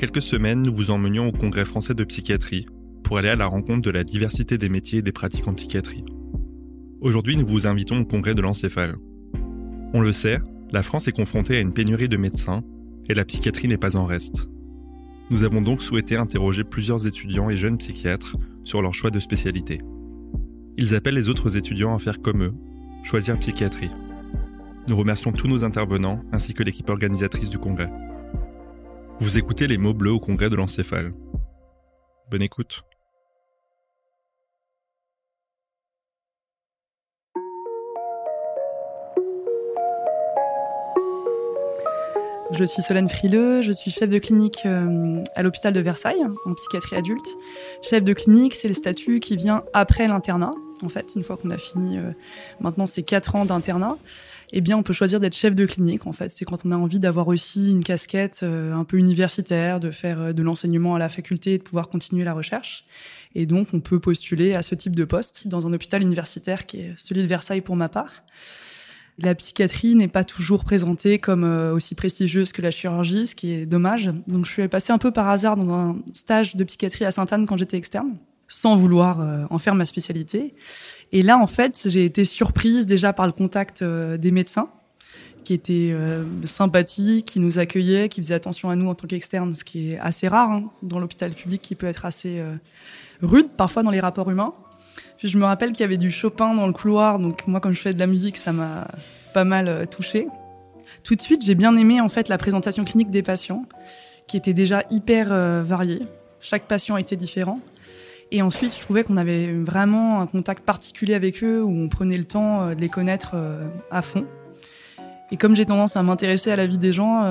Quelques 0.00 0.22
semaines, 0.22 0.62
nous 0.62 0.74
vous 0.74 0.90
emmenions 0.90 1.28
au 1.28 1.32
Congrès 1.32 1.66
français 1.66 1.92
de 1.92 2.04
psychiatrie 2.04 2.64
pour 3.04 3.18
aller 3.18 3.28
à 3.28 3.36
la 3.36 3.44
rencontre 3.44 3.82
de 3.82 3.90
la 3.90 4.02
diversité 4.02 4.56
des 4.56 4.70
métiers 4.70 5.00
et 5.00 5.02
des 5.02 5.12
pratiques 5.12 5.46
en 5.46 5.52
psychiatrie. 5.52 6.06
Aujourd'hui, 7.02 7.36
nous 7.36 7.46
vous 7.46 7.66
invitons 7.66 7.98
au 7.98 8.06
Congrès 8.06 8.34
de 8.34 8.40
l'encéphale. 8.40 8.96
On 9.92 10.00
le 10.00 10.14
sait, 10.14 10.38
la 10.72 10.82
France 10.82 11.06
est 11.06 11.12
confrontée 11.12 11.58
à 11.58 11.60
une 11.60 11.74
pénurie 11.74 12.08
de 12.08 12.16
médecins 12.16 12.62
et 13.10 13.14
la 13.14 13.26
psychiatrie 13.26 13.68
n'est 13.68 13.76
pas 13.76 13.98
en 13.98 14.06
reste. 14.06 14.48
Nous 15.28 15.44
avons 15.44 15.60
donc 15.60 15.82
souhaité 15.82 16.16
interroger 16.16 16.64
plusieurs 16.64 17.06
étudiants 17.06 17.50
et 17.50 17.58
jeunes 17.58 17.76
psychiatres 17.76 18.38
sur 18.64 18.80
leur 18.80 18.94
choix 18.94 19.10
de 19.10 19.18
spécialité. 19.18 19.82
Ils 20.78 20.94
appellent 20.94 21.12
les 21.12 21.28
autres 21.28 21.58
étudiants 21.58 21.94
à 21.94 21.98
faire 21.98 22.22
comme 22.22 22.42
eux, 22.42 22.54
choisir 23.04 23.38
psychiatrie. 23.38 23.90
Nous 24.88 24.96
remercions 24.96 25.32
tous 25.32 25.46
nos 25.46 25.62
intervenants 25.62 26.24
ainsi 26.32 26.54
que 26.54 26.62
l'équipe 26.62 26.88
organisatrice 26.88 27.50
du 27.50 27.58
congrès. 27.58 27.92
Vous 29.20 29.36
écoutez 29.36 29.66
les 29.66 29.76
mots 29.76 29.92
bleus 29.92 30.12
au 30.12 30.18
congrès 30.18 30.48
de 30.48 30.56
l'encéphale. 30.56 31.12
Bonne 32.30 32.40
écoute. 32.40 32.84
Je 42.50 42.64
suis 42.64 42.80
Solène 42.80 43.10
Frileux, 43.10 43.60
je 43.60 43.72
suis 43.72 43.90
chef 43.90 44.08
de 44.08 44.18
clinique 44.18 44.64
euh, 44.64 45.22
à 45.36 45.42
l'hôpital 45.42 45.74
de 45.74 45.80
Versailles 45.80 46.24
en 46.46 46.54
psychiatrie 46.54 46.96
adulte. 46.96 47.36
Chef 47.82 48.02
de 48.02 48.14
clinique, 48.14 48.54
c'est 48.54 48.68
le 48.68 48.74
statut 48.74 49.20
qui 49.20 49.36
vient 49.36 49.64
après 49.74 50.08
l'internat. 50.08 50.50
En 50.82 50.88
fait, 50.88 51.12
une 51.14 51.22
fois 51.22 51.36
qu'on 51.36 51.50
a 51.50 51.58
fini, 51.58 51.98
euh, 51.98 52.12
maintenant 52.60 52.86
c'est 52.86 53.02
quatre 53.02 53.36
ans 53.36 53.44
d'internat, 53.44 53.96
eh 54.52 54.60
bien 54.60 54.76
on 54.76 54.82
peut 54.82 54.92
choisir 54.92 55.20
d'être 55.20 55.36
chef 55.36 55.54
de 55.54 55.66
clinique. 55.66 56.06
En 56.06 56.12
fait, 56.12 56.30
c'est 56.30 56.44
quand 56.44 56.64
on 56.64 56.70
a 56.70 56.76
envie 56.76 57.00
d'avoir 57.00 57.28
aussi 57.28 57.70
une 57.70 57.84
casquette 57.84 58.40
euh, 58.42 58.72
un 58.72 58.84
peu 58.84 58.96
universitaire, 58.96 59.80
de 59.80 59.90
faire 59.90 60.34
de 60.34 60.42
l'enseignement 60.42 60.94
à 60.94 60.98
la 60.98 61.08
faculté 61.08 61.54
et 61.54 61.58
de 61.58 61.62
pouvoir 61.62 61.88
continuer 61.88 62.24
la 62.24 62.32
recherche. 62.32 62.84
Et 63.34 63.46
donc 63.46 63.68
on 63.72 63.80
peut 63.80 64.00
postuler 64.00 64.54
à 64.54 64.62
ce 64.62 64.74
type 64.74 64.96
de 64.96 65.04
poste 65.04 65.46
dans 65.46 65.66
un 65.66 65.72
hôpital 65.72 66.02
universitaire 66.02 66.66
qui 66.66 66.78
est 66.78 66.94
celui 66.98 67.22
de 67.22 67.28
Versailles 67.28 67.60
pour 67.60 67.76
ma 67.76 67.88
part. 67.88 68.22
La 69.22 69.34
psychiatrie 69.34 69.94
n'est 69.94 70.08
pas 70.08 70.24
toujours 70.24 70.64
présentée 70.64 71.18
comme 71.18 71.44
euh, 71.44 71.74
aussi 71.74 71.94
prestigieuse 71.94 72.52
que 72.52 72.62
la 72.62 72.70
chirurgie, 72.70 73.26
ce 73.26 73.34
qui 73.34 73.52
est 73.52 73.66
dommage. 73.66 74.10
Donc 74.26 74.46
je 74.46 74.50
suis 74.50 74.68
passée 74.68 74.92
un 74.92 74.98
peu 74.98 75.10
par 75.10 75.28
hasard 75.28 75.56
dans 75.56 75.74
un 75.74 75.98
stage 76.12 76.56
de 76.56 76.64
psychiatrie 76.64 77.04
à 77.04 77.10
Sainte-Anne 77.10 77.44
quand 77.46 77.58
j'étais 77.58 77.76
externe, 77.76 78.16
sans 78.50 78.76
vouloir 78.76 79.22
euh, 79.22 79.44
en 79.48 79.58
faire 79.58 79.74
ma 79.74 79.86
spécialité. 79.86 80.54
Et 81.12 81.22
là, 81.22 81.38
en 81.38 81.46
fait, 81.46 81.86
j'ai 81.86 82.04
été 82.04 82.26
surprise 82.26 82.86
déjà 82.86 83.14
par 83.14 83.24
le 83.24 83.32
contact 83.32 83.80
euh, 83.80 84.18
des 84.18 84.30
médecins 84.30 84.68
qui 85.44 85.54
étaient 85.54 85.96
sympathiques, 86.44 87.24
qui 87.24 87.40
nous 87.40 87.58
accueillaient, 87.58 88.10
qui 88.10 88.20
faisaient 88.20 88.34
attention 88.34 88.68
à 88.68 88.76
nous 88.76 88.90
en 88.90 88.94
tant 88.94 89.06
qu'externes, 89.06 89.54
ce 89.54 89.64
qui 89.64 89.92
est 89.92 89.98
assez 89.98 90.28
rare 90.28 90.50
hein, 90.50 90.70
dans 90.82 90.98
l'hôpital 90.98 91.32
public, 91.32 91.62
qui 91.62 91.74
peut 91.74 91.86
être 91.86 92.04
assez 92.04 92.44
rude 93.22 93.48
parfois 93.56 93.82
dans 93.82 93.90
les 93.90 94.00
rapports 94.00 94.30
humains. 94.30 94.52
Puis 95.20 95.28
je 95.28 95.38
me 95.38 95.44
rappelle 95.44 95.72
qu'il 95.72 95.80
y 95.80 95.84
avait 95.84 95.98
du 95.98 96.10
Chopin 96.10 96.54
dans 96.54 96.66
le 96.66 96.72
couloir, 96.72 97.18
donc 97.18 97.46
moi 97.46 97.60
quand 97.60 97.70
je 97.70 97.80
fais 97.80 97.92
de 97.92 97.98
la 97.98 98.06
musique, 98.06 98.36
ça 98.36 98.52
m'a 98.52 98.88
pas 99.34 99.44
mal 99.44 99.68
euh, 99.68 99.84
touchée. 99.84 100.26
Tout 101.04 101.14
de 101.14 101.20
suite, 101.20 101.44
j'ai 101.44 101.54
bien 101.54 101.76
aimé 101.76 102.00
en 102.00 102.08
fait 102.08 102.28
la 102.28 102.38
présentation 102.38 102.84
clinique 102.84 103.10
des 103.10 103.22
patients, 103.22 103.64
qui 104.26 104.36
était 104.36 104.54
déjà 104.54 104.84
hyper 104.90 105.28
euh, 105.30 105.62
variée. 105.62 106.02
Chaque 106.40 106.66
patient 106.66 106.96
était 106.96 107.16
différent. 107.16 107.60
Et 108.32 108.42
ensuite, 108.42 108.76
je 108.76 108.80
trouvais 108.80 109.02
qu'on 109.04 109.16
avait 109.16 109.52
vraiment 109.52 110.20
un 110.20 110.26
contact 110.26 110.64
particulier 110.64 111.14
avec 111.14 111.42
eux, 111.42 111.62
où 111.62 111.70
on 111.70 111.88
prenait 111.88 112.16
le 112.16 112.24
temps 112.24 112.62
euh, 112.62 112.74
de 112.74 112.80
les 112.80 112.88
connaître 112.88 113.34
à 113.90 114.02
fond. 114.02 114.26
Et 115.32 115.36
comme 115.36 115.54
j'ai 115.54 115.66
tendance 115.66 115.96
à 115.96 116.02
m'intéresser 116.02 116.50
à 116.50 116.56
la 116.56 116.66
vie 116.66 116.78
des 116.78 116.92
gens, 116.92 117.30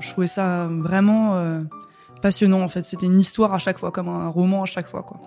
je 0.00 0.10
trouvais 0.10 0.26
ça 0.26 0.66
vraiment 0.68 1.34
passionnant. 2.22 2.60
En 2.60 2.68
fait, 2.68 2.82
c'était 2.82 3.06
une 3.06 3.20
histoire 3.20 3.54
à 3.54 3.58
chaque 3.58 3.78
fois, 3.78 3.92
comme 3.92 4.08
un 4.08 4.26
roman 4.26 4.64
à 4.64 4.66
chaque 4.66 4.88
fois, 4.88 5.04
quoi. 5.04 5.20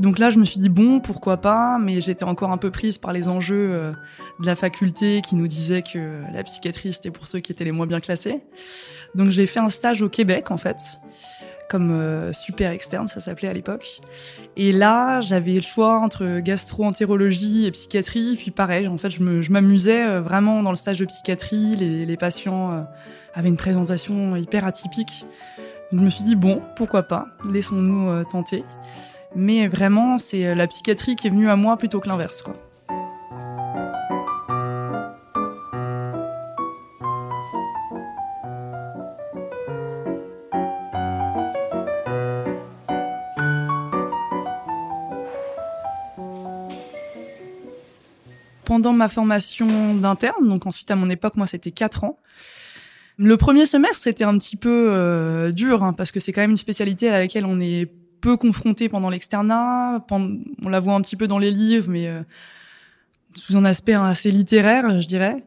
Donc 0.00 0.18
là, 0.18 0.30
je 0.30 0.38
me 0.38 0.46
suis 0.46 0.58
dit 0.58 0.70
bon, 0.70 0.98
pourquoi 0.98 1.36
pas, 1.36 1.78
mais 1.78 2.00
j'étais 2.00 2.24
encore 2.24 2.50
un 2.50 2.56
peu 2.56 2.70
prise 2.70 2.96
par 2.96 3.12
les 3.12 3.28
enjeux 3.28 3.70
euh, 3.70 3.92
de 4.40 4.46
la 4.46 4.56
faculté 4.56 5.20
qui 5.20 5.36
nous 5.36 5.46
disait 5.46 5.82
que 5.82 6.22
la 6.32 6.42
psychiatrie 6.42 6.94
c'était 6.94 7.10
pour 7.10 7.26
ceux 7.26 7.40
qui 7.40 7.52
étaient 7.52 7.64
les 7.64 7.70
moins 7.70 7.86
bien 7.86 8.00
classés. 8.00 8.40
Donc 9.14 9.28
j'ai 9.28 9.44
fait 9.44 9.60
un 9.60 9.68
stage 9.68 10.00
au 10.00 10.08
Québec 10.08 10.50
en 10.50 10.56
fait, 10.56 10.78
comme 11.70 11.92
euh, 11.92 12.32
super 12.32 12.70
externe, 12.72 13.08
ça 13.08 13.20
s'appelait 13.20 13.48
à 13.48 13.52
l'époque. 13.52 14.00
Et 14.56 14.72
là, 14.72 15.20
j'avais 15.20 15.54
le 15.54 15.62
choix 15.62 15.98
entre 16.00 16.40
gastro-entérologie 16.40 17.66
et 17.66 17.70
psychiatrie. 17.70 18.36
Puis 18.36 18.50
pareil, 18.50 18.88
en 18.88 18.98
fait, 18.98 19.10
je 19.10 19.52
m'amusais 19.52 20.04
euh, 20.04 20.20
vraiment 20.20 20.62
dans 20.62 20.70
le 20.70 20.76
stage 20.76 20.98
de 20.98 21.06
psychiatrie. 21.06 21.76
Les, 21.76 22.16
patients 22.16 22.86
avaient 23.34 23.48
une 23.48 23.56
présentation 23.56 24.36
hyper 24.36 24.66
atypique. 24.66 25.24
Donc 25.92 26.00
je 26.00 26.04
me 26.04 26.10
suis 26.10 26.24
dit 26.24 26.36
bon, 26.36 26.60
pourquoi 26.76 27.04
pas, 27.04 27.28
laissons-nous 27.50 28.24
tenter. 28.24 28.64
Mais 29.34 29.68
vraiment, 29.68 30.18
c'est 30.18 30.46
euh, 30.46 30.54
la 30.54 30.66
psychiatrie 30.66 31.16
qui 31.16 31.28
est 31.28 31.30
venue 31.30 31.48
à 31.48 31.56
moi 31.56 31.76
plutôt 31.76 32.00
que 32.00 32.08
l'inverse, 32.08 32.42
quoi. 32.42 32.56
Pendant 48.80 48.96
ma 48.96 49.08
formation 49.08 49.94
d'interne, 49.94 50.48
donc 50.48 50.66
ensuite 50.66 50.90
à 50.90 50.96
mon 50.96 51.10
époque, 51.10 51.36
moi 51.36 51.46
c'était 51.46 51.70
4 51.70 52.04
ans. 52.04 52.18
Le 53.18 53.36
premier 53.36 53.66
semestre, 53.66 54.02
c'était 54.02 54.24
un 54.24 54.38
petit 54.38 54.56
peu 54.56 54.88
euh, 54.90 55.52
dur, 55.52 55.82
hein, 55.82 55.92
parce 55.92 56.10
que 56.10 56.20
c'est 56.20 56.32
quand 56.32 56.40
même 56.40 56.52
une 56.52 56.56
spécialité 56.56 57.10
à 57.10 57.18
laquelle 57.18 57.44
on 57.44 57.60
est 57.60 57.90
peu 58.20 58.36
confrontée 58.36 58.88
pendant 58.88 59.10
l'externat. 59.10 60.04
On 60.10 60.68
la 60.68 60.80
voit 60.80 60.94
un 60.94 61.00
petit 61.02 61.16
peu 61.16 61.26
dans 61.26 61.38
les 61.38 61.50
livres, 61.50 61.90
mais 61.90 62.08
euh, 62.08 62.22
sous 63.34 63.58
un 63.58 63.66
aspect 63.66 63.92
assez 63.92 64.30
littéraire, 64.30 65.00
je 65.00 65.06
dirais. 65.06 65.44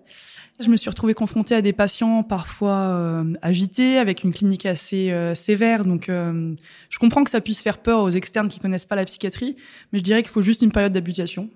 Je 0.59 0.69
me 0.69 0.77
suis 0.77 0.91
retrouvée 0.91 1.15
confrontée 1.15 1.55
à 1.55 1.63
des 1.63 1.73
patients 1.73 2.21
parfois 2.21 2.77
euh, 2.77 3.33
agités, 3.41 3.97
avec 3.97 4.23
une 4.23 4.31
clinique 4.31 4.67
assez 4.67 5.09
euh, 5.09 5.33
sévère. 5.33 5.83
Donc, 5.83 6.09
je 6.09 6.99
comprends 6.99 7.23
que 7.23 7.31
ça 7.31 7.41
puisse 7.41 7.59
faire 7.59 7.79
peur 7.79 8.01
aux 8.01 8.09
externes 8.09 8.49
qui 8.49 8.59
connaissent 8.59 8.85
pas 8.85 8.95
la 8.95 9.05
psychiatrie, 9.05 9.55
mais 9.91 9.99
je 9.99 10.03
dirais 10.03 10.21
qu'il 10.21 10.31
faut 10.31 10.43
juste 10.43 10.61
une 10.61 10.71
période 10.71 10.93
d'habituation. 10.93 11.49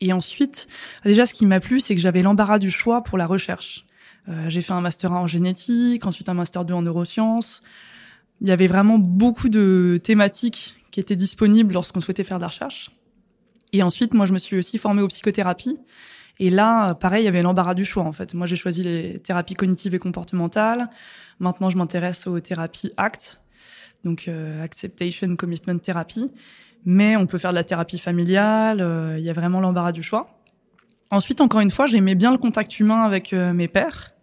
Et 0.00 0.12
ensuite, 0.12 0.68
déjà, 1.04 1.26
ce 1.26 1.34
qui 1.34 1.46
m'a 1.46 1.60
plu, 1.60 1.80
c'est 1.80 1.94
que 1.94 2.00
j'avais 2.00 2.22
l'embarras 2.22 2.58
du 2.58 2.70
choix 2.70 3.02
pour 3.02 3.16
la 3.18 3.26
recherche. 3.26 3.86
j'ai 4.48 4.62
fait 4.62 4.72
un 4.72 4.80
master 4.80 5.12
1 5.12 5.20
en 5.20 5.26
génétique, 5.26 6.04
ensuite 6.06 6.28
un 6.28 6.34
master 6.34 6.64
2 6.64 6.74
en 6.74 6.82
neurosciences. 6.82 7.62
Il 8.40 8.48
y 8.48 8.52
avait 8.52 8.66
vraiment 8.66 8.98
beaucoup 8.98 9.48
de 9.48 9.98
thématiques 10.02 10.76
qui 10.90 11.00
étaient 11.00 11.16
disponibles 11.16 11.72
lorsqu'on 11.72 12.00
souhaitait 12.00 12.24
faire 12.24 12.38
de 12.38 12.42
la 12.42 12.48
recherche. 12.48 12.90
Et 13.72 13.82
ensuite, 13.82 14.14
moi, 14.14 14.26
je 14.26 14.32
me 14.32 14.38
suis 14.38 14.56
aussi 14.56 14.78
formée 14.78 15.02
aux 15.02 15.08
psychothérapies. 15.08 15.78
Et 16.38 16.50
là, 16.50 16.94
pareil, 16.94 17.22
il 17.22 17.24
y 17.24 17.28
avait 17.28 17.42
l'embarras 17.42 17.74
du 17.74 17.84
choix, 17.84 18.04
en 18.04 18.12
fait. 18.12 18.34
Moi, 18.34 18.46
j'ai 18.46 18.56
choisi 18.56 18.82
les 18.82 19.18
thérapies 19.18 19.54
cognitives 19.54 19.94
et 19.94 19.98
comportementales. 19.98 20.88
Maintenant, 21.40 21.70
je 21.70 21.76
m'intéresse 21.76 22.26
aux 22.26 22.38
thérapies 22.40 22.92
ACT, 22.96 23.40
donc 24.04 24.28
euh, 24.28 24.62
Acceptation 24.62 25.34
Commitment 25.36 25.78
Therapy. 25.78 26.32
Mais 26.84 27.16
on 27.16 27.26
peut 27.26 27.38
faire 27.38 27.50
de 27.50 27.56
la 27.56 27.64
thérapie 27.64 27.98
familiale, 27.98 28.80
euh, 28.80 29.16
il 29.18 29.24
y 29.24 29.30
a 29.30 29.32
vraiment 29.32 29.60
l'embarras 29.60 29.92
du 29.92 30.02
choix. 30.02 30.38
Ensuite, 31.10 31.40
encore 31.40 31.60
une 31.60 31.70
fois, 31.70 31.86
j'aimais 31.86 32.14
bien 32.14 32.32
le 32.32 32.38
contact 32.38 32.78
humain 32.80 33.02
avec 33.02 33.32
euh, 33.32 33.52
mes 33.52 33.68
pères 33.68 34.14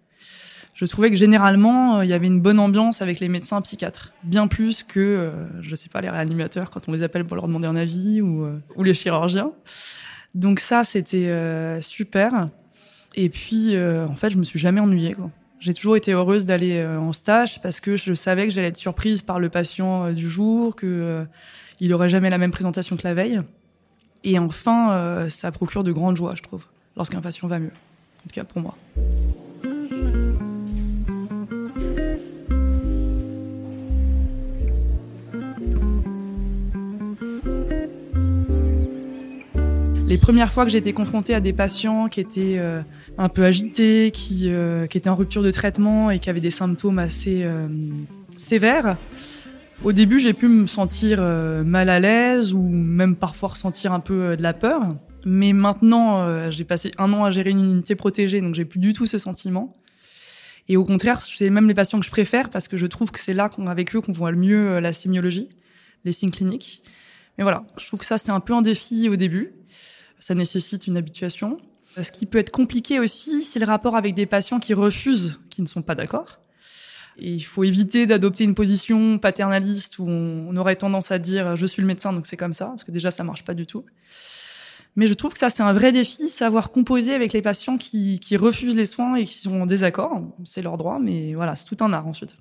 je 0.82 0.88
trouvais 0.88 1.12
que 1.12 1.16
généralement, 1.16 2.00
euh, 2.00 2.06
il 2.06 2.10
y 2.10 2.14
avait 2.14 2.26
une 2.26 2.42
bonne 2.42 2.60
ambiance 2.60 3.04
avec 3.04 3.20
les 3.20 3.28
médecins 3.28 3.62
psychiatres, 3.62 4.14
bien 4.24 4.48
plus 4.48 4.82
que, 4.82 5.00
euh, 5.00 5.32
je 5.62 5.76
sais 5.76 5.90
pas, 5.90 6.02
les 6.02 6.10
réanimateurs 6.10 6.72
quand 6.72 6.90
on 6.90 6.92
les 6.92 7.04
appelle 7.04 7.24
pour 7.24 7.36
leur 7.36 7.46
demander 7.46 7.68
un 7.68 7.76
avis 7.76 8.20
ou, 8.20 8.44
euh, 8.44 8.58
ou 8.76 8.82
les 8.82 8.96
chirurgiens. 8.96 9.52
Donc 10.34 10.60
ça, 10.60 10.84
c'était 10.84 11.30
super. 11.82 12.48
Et 13.16 13.30
puis, 13.30 13.76
en 13.78 14.16
fait, 14.16 14.30
je 14.30 14.38
me 14.38 14.46
suis 14.46 14.60
jamais 14.60 14.80
ennuyée. 14.80 15.18
J'ai 15.60 15.74
toujours 15.74 15.98
été 15.98 16.14
heureuse 16.14 16.46
d'aller 16.46 16.82
en 16.86 17.12
stage 17.12 17.62
parce 17.62 17.82
que 17.82 17.98
je 17.98 18.14
savais 18.14 18.48
que 18.48 18.54
j'allais 18.54 18.70
être 18.70 18.78
surprise 18.78 19.22
par 19.22 19.42
le 19.42 19.50
patient 19.50 20.14
du 20.14 20.30
jour, 20.30 20.74
que 20.78 21.26
il 21.82 21.94
aurait 21.94 22.08
jamais 22.08 22.30
la 22.30 22.38
même 22.38 22.52
présentation 22.52 22.96
que 22.96 23.06
la 23.06 23.14
veille. 23.14 23.42
Et 24.24 24.40
enfin, 24.40 25.28
ça 25.30 25.52
procure 25.52 25.84
de 25.84 25.92
grandes 25.92 26.16
joies, 26.16 26.36
je 26.36 26.44
trouve, 26.44 26.68
lorsqu'un 26.96 27.20
patient 27.22 27.48
va 27.48 27.60
mieux. 27.60 27.74
En 28.20 28.30
tout 28.30 28.36
cas 28.36 28.44
pour 28.44 28.62
moi. 28.62 28.78
les 40.12 40.18
premières 40.18 40.52
fois 40.52 40.66
que 40.66 40.76
été 40.76 40.92
confrontée 40.92 41.34
à 41.34 41.40
des 41.40 41.54
patients 41.54 42.10
qui 42.10 42.20
étaient 42.20 42.58
euh, 42.58 42.82
un 43.18 43.30
peu 43.30 43.46
agités, 43.46 44.12
qui, 44.12 44.48
euh, 44.48 44.86
qui 44.86 44.98
étaient 44.98 45.10
en 45.10 45.16
rupture 45.16 45.42
de 45.42 45.52
traitement 45.52 46.12
et 46.12 46.20
qui 46.20 46.30
avaient 46.30 46.42
des 46.42 46.52
symptômes 46.52 47.00
assez 47.00 47.44
euh, 47.44 47.70
sévères, 48.36 48.98
au 49.84 49.92
début 49.92 50.20
j'ai 50.20 50.34
pu 50.34 50.48
me 50.48 50.68
sentir 50.68 51.22
mal 51.22 51.90
à 51.90 52.00
l'aise 52.00 52.54
ou 52.54 52.62
même 52.62 53.16
parfois 53.16 53.50
ressentir 53.50 53.94
un 53.94 54.00
peu 54.00 54.38
de 54.38 54.44
la 54.44 54.54
peur. 54.54 54.82
Mais 55.26 55.54
maintenant, 55.54 56.50
j'ai 56.50 56.64
passé 56.64 56.92
un 56.98 57.14
an 57.14 57.24
à 57.24 57.30
gérer 57.30 57.52
une 57.52 57.64
unité 57.64 57.96
protégée, 57.96 58.42
donc 58.42 58.56
j'ai 58.56 58.66
plus 58.66 58.80
du 58.80 58.94
tout 58.94 59.06
ce 59.06 59.18
sentiment. 59.18 59.72
Et 60.68 60.78
au 60.78 60.86
contraire, 60.86 61.22
c'est 61.22 61.50
même 61.50 61.68
les 61.68 61.74
patients 61.74 62.00
que 62.00 62.06
je 62.06 62.12
préfère 62.12 62.50
parce 62.50 62.68
que 62.68 62.78
je 62.78 62.88
trouve 62.88 63.12
que 63.12 63.20
c'est 63.20 63.34
là 63.34 63.50
qu'on, 63.50 63.68
avec 63.68 63.96
eux 63.96 64.02
qu'on 64.02 64.12
voit 64.12 64.32
le 64.32 64.38
mieux 64.38 64.80
la 64.80 64.94
sémiologie, 64.94 65.50
les 66.06 66.12
signes 66.12 66.32
cliniques. 66.32 66.82
Mais 67.38 67.44
voilà, 67.44 67.64
je 67.78 67.86
trouve 67.88 68.00
que 68.00 68.06
ça 68.06 68.18
c'est 68.18 68.32
un 68.32 68.40
peu 68.40 68.54
un 68.54 68.62
défi 68.62 69.10
au 69.10 69.16
début 69.16 69.54
ça 70.22 70.36
nécessite 70.36 70.88
une 70.88 70.96
habituation. 70.96 71.58
Ce 72.02 72.12
qui 72.12 72.26
peut 72.26 72.38
être 72.38 72.52
compliqué 72.52 73.00
aussi, 73.00 73.42
c'est 73.42 73.60
le 73.60 73.66
rapport 73.66 73.98
avec 73.98 74.14
des 74.14 74.26
patients 74.26 74.60
qui 74.60 74.74
refusent, 74.74 75.40
qui 75.50 75.62
ne 75.62 75.68
sont 75.68 75.82
pas 75.82 75.96
d'accord. 75.96 76.40
Et 77.18 77.30
il 77.30 77.42
faut 77.42 77.64
éviter 77.64 78.06
d'adopter 78.06 78.44
une 78.44 78.56
position 78.56 79.20
paternaliste 79.20 80.00
où 80.00 80.08
on 80.08 80.56
aurait 80.56 80.76
tendance 80.76 81.12
à 81.12 81.20
dire 81.20 81.56
je 81.56 81.66
suis 81.66 81.82
le 81.82 81.88
médecin 81.88 82.14
donc 82.14 82.26
c'est 82.26 82.38
comme 82.38 82.54
ça, 82.54 82.68
parce 82.68 82.84
que 82.84 82.92
déjà 82.92 83.12
ça 83.12 83.24
marche 83.24 83.44
pas 83.44 83.54
du 83.54 83.66
tout. 83.66 83.86
Mais 84.98 85.08
je 85.08 85.14
trouve 85.14 85.32
que 85.32 85.40
ça, 85.40 85.50
c'est 85.50 85.64
un 85.64 85.72
vrai 85.72 85.94
défi, 85.94 86.28
savoir 86.28 86.70
composer 86.72 87.14
avec 87.14 87.32
les 87.32 87.42
patients 87.42 87.78
qui, 87.78 88.20
qui 88.20 88.36
refusent 88.36 88.76
les 88.76 88.86
soins 88.86 89.16
et 89.16 89.24
qui 89.24 89.38
sont 89.38 89.62
en 89.62 89.66
désaccord. 89.66 90.22
C'est 90.44 90.62
leur 90.62 90.76
droit, 90.76 91.00
mais 91.00 91.34
voilà, 91.34 91.56
c'est 91.56 91.66
tout 91.66 91.82
un 91.82 91.94
art 91.94 92.08
ensuite. 92.08 92.36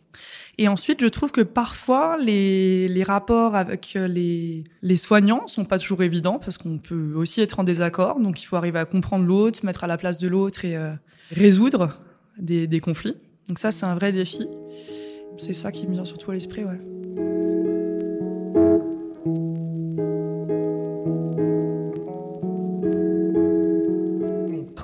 Et 0.58 0.66
ensuite, 0.66 1.00
je 1.00 1.06
trouve 1.06 1.30
que 1.30 1.42
parfois, 1.42 2.16
les, 2.18 2.88
les 2.88 3.02
rapports 3.04 3.54
avec 3.54 3.94
les, 3.94 4.64
les 4.82 4.96
soignants 4.96 5.46
sont 5.46 5.64
pas 5.64 5.78
toujours 5.78 6.02
évidents 6.02 6.40
parce 6.40 6.58
qu'on 6.58 6.78
peut 6.78 7.12
aussi 7.14 7.40
être 7.40 7.60
en 7.60 7.64
désaccord. 7.64 8.18
Donc, 8.18 8.42
il 8.42 8.46
faut 8.46 8.56
arriver 8.56 8.80
à 8.80 8.84
comprendre 8.84 9.24
l'autre, 9.24 9.64
mettre 9.64 9.84
à 9.84 9.86
la 9.86 9.96
place 9.96 10.18
de 10.18 10.26
l'autre 10.26 10.64
et 10.64 10.76
euh, 10.76 10.92
résoudre 11.30 12.00
des, 12.36 12.66
des 12.66 12.80
conflits. 12.80 13.16
Donc 13.50 13.58
ça, 13.58 13.72
c'est 13.72 13.84
un 13.84 13.96
vrai 13.96 14.12
défi. 14.12 14.46
C'est 15.36 15.54
ça 15.54 15.72
qui 15.72 15.84
me 15.88 15.92
vient 15.92 16.04
surtout 16.04 16.30
à 16.30 16.34
l'esprit, 16.34 16.62
ouais. 16.62 16.78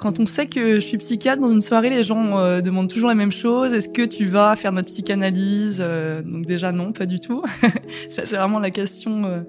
Quand 0.01 0.19
on 0.19 0.27
sait 0.27 0.49
que 0.49 0.75
je 0.75 0.81
suis 0.81 0.99
psychiatre, 0.99 1.41
dans 1.41 1.53
une 1.53 1.61
soirée, 1.61 1.91
les 1.91 2.03
gens 2.03 2.41
euh, 2.41 2.61
demandent 2.61 2.91
toujours 2.91 3.09
la 3.09 3.15
même 3.15 3.31
chose. 3.31 3.73
Est-ce 3.73 3.89
que 3.89 4.03
tu 4.03 4.25
vas 4.25 4.57
faire 4.57 4.73
notre 4.73 4.89
psychanalyse 4.89 5.81
euh, 5.81 6.23
Donc 6.23 6.45
déjà 6.45 6.73
non, 6.73 6.91
pas 6.91 7.07
du 7.07 7.21
tout. 7.21 7.45
ça 8.11 8.27
c'est 8.27 8.35
vraiment 8.35 8.59
la 8.59 8.73
question 8.73 9.27
euh, 9.27 9.43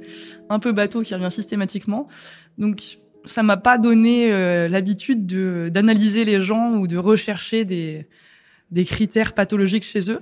un 0.51 0.59
peu 0.59 0.73
bateau 0.73 1.01
qui 1.01 1.15
revient 1.15 1.31
systématiquement. 1.31 2.05
Donc 2.59 2.99
ça 3.25 3.41
m'a 3.41 3.57
pas 3.57 3.79
donné 3.79 4.29
l'habitude 4.69 5.25
de 5.25 5.69
d'analyser 5.69 6.23
les 6.23 6.39
gens 6.39 6.75
ou 6.75 6.85
de 6.85 6.97
rechercher 6.97 7.65
des 7.65 8.07
des 8.71 8.85
critères 8.85 9.33
pathologiques 9.33 9.83
chez 9.83 10.11
eux. 10.11 10.21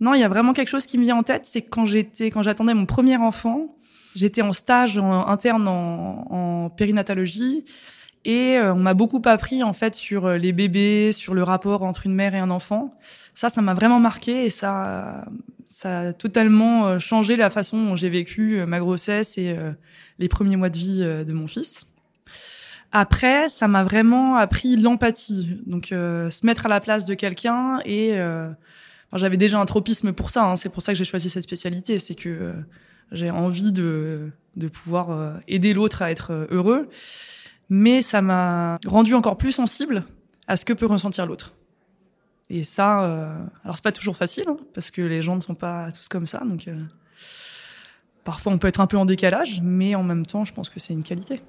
Non, 0.00 0.14
il 0.14 0.20
y 0.20 0.24
a 0.24 0.28
vraiment 0.28 0.52
quelque 0.52 0.68
chose 0.68 0.86
qui 0.86 0.98
me 0.98 1.04
vient 1.04 1.16
en 1.16 1.22
tête, 1.22 1.46
c'est 1.46 1.62
quand 1.62 1.86
j'étais 1.86 2.30
quand 2.30 2.42
j'attendais 2.42 2.74
mon 2.74 2.86
premier 2.86 3.16
enfant, 3.16 3.76
j'étais 4.14 4.42
en 4.42 4.52
stage 4.52 4.98
en, 4.98 5.26
interne 5.26 5.66
en, 5.68 6.26
en 6.30 6.70
périnatologie 6.70 7.64
et 8.26 8.58
euh, 8.58 8.74
on 8.74 8.78
m'a 8.78 8.92
beaucoup 8.92 9.22
appris 9.24 9.62
en 9.62 9.72
fait 9.72 9.94
sur 9.94 10.26
euh, 10.26 10.36
les 10.36 10.52
bébés, 10.52 11.12
sur 11.12 11.32
le 11.32 11.44
rapport 11.44 11.86
entre 11.86 12.06
une 12.06 12.14
mère 12.14 12.34
et 12.34 12.38
un 12.38 12.50
enfant. 12.50 12.92
Ça, 13.36 13.48
ça 13.48 13.62
m'a 13.62 13.72
vraiment 13.72 14.00
marqué 14.00 14.44
et 14.44 14.50
ça, 14.50 15.24
ça 15.66 16.00
a 16.00 16.12
totalement 16.12 16.88
euh, 16.88 16.98
changé 16.98 17.36
la 17.36 17.50
façon 17.50 17.80
dont 17.80 17.94
j'ai 17.94 18.08
vécu 18.08 18.66
ma 18.66 18.80
grossesse 18.80 19.38
et 19.38 19.56
les 20.18 20.28
premiers 20.28 20.56
mois 20.56 20.70
de 20.70 20.76
vie 20.76 20.98
de 20.98 21.32
mon 21.32 21.46
fils. 21.46 21.86
Après, 22.92 23.48
ça 23.48 23.68
m'a 23.68 23.84
vraiment 23.84 24.36
appris 24.36 24.76
l'empathie, 24.76 25.58
donc 25.66 25.86
se 25.90 26.46
mettre 26.46 26.66
à 26.66 26.68
la 26.68 26.80
place 26.80 27.04
de 27.04 27.14
quelqu'un 27.14 27.78
et 27.84 28.14
j'avais 29.12 29.36
déjà 29.36 29.58
un 29.58 29.66
tropisme 29.66 30.12
pour 30.12 30.30
ça. 30.30 30.44
Hein. 30.44 30.56
c'est 30.56 30.68
pour 30.68 30.82
ça 30.82 30.92
que 30.92 30.98
j'ai 30.98 31.04
choisi 31.04 31.28
cette 31.28 31.42
spécialité, 31.42 31.98
c'est 31.98 32.14
que 32.14 32.54
j'ai 33.12 33.30
envie 33.30 33.72
de 33.72 34.30
de 34.56 34.68
pouvoir 34.68 35.38
aider 35.48 35.74
l'autre 35.74 36.00
à 36.00 36.10
être 36.10 36.46
heureux 36.50 36.88
mais 37.68 38.02
ça 38.02 38.22
m'a 38.22 38.76
rendu 38.86 39.14
encore 39.14 39.36
plus 39.36 39.52
sensible 39.52 40.04
à 40.46 40.56
ce 40.56 40.64
que 40.64 40.72
peut 40.72 40.86
ressentir 40.86 41.26
l'autre. 41.26 41.54
Et 42.48 42.62
ça, 42.62 43.02
euh, 43.04 43.44
alors 43.64 43.76
c'est 43.76 43.82
pas 43.82 43.92
toujours 43.92 44.16
facile, 44.16 44.44
hein, 44.48 44.56
parce 44.72 44.90
que 44.90 45.02
les 45.02 45.20
gens 45.20 45.34
ne 45.34 45.40
sont 45.40 45.56
pas 45.56 45.90
tous 45.90 46.08
comme 46.08 46.26
ça, 46.26 46.44
donc 46.44 46.68
euh, 46.68 46.78
parfois 48.22 48.52
on 48.52 48.58
peut 48.58 48.68
être 48.68 48.80
un 48.80 48.86
peu 48.86 48.96
en 48.96 49.04
décalage, 49.04 49.60
mais 49.62 49.96
en 49.96 50.04
même 50.04 50.24
temps, 50.24 50.44
je 50.44 50.52
pense 50.52 50.70
que 50.70 50.78
c'est 50.78 50.92
une 50.92 51.02
qualité. 51.02 51.42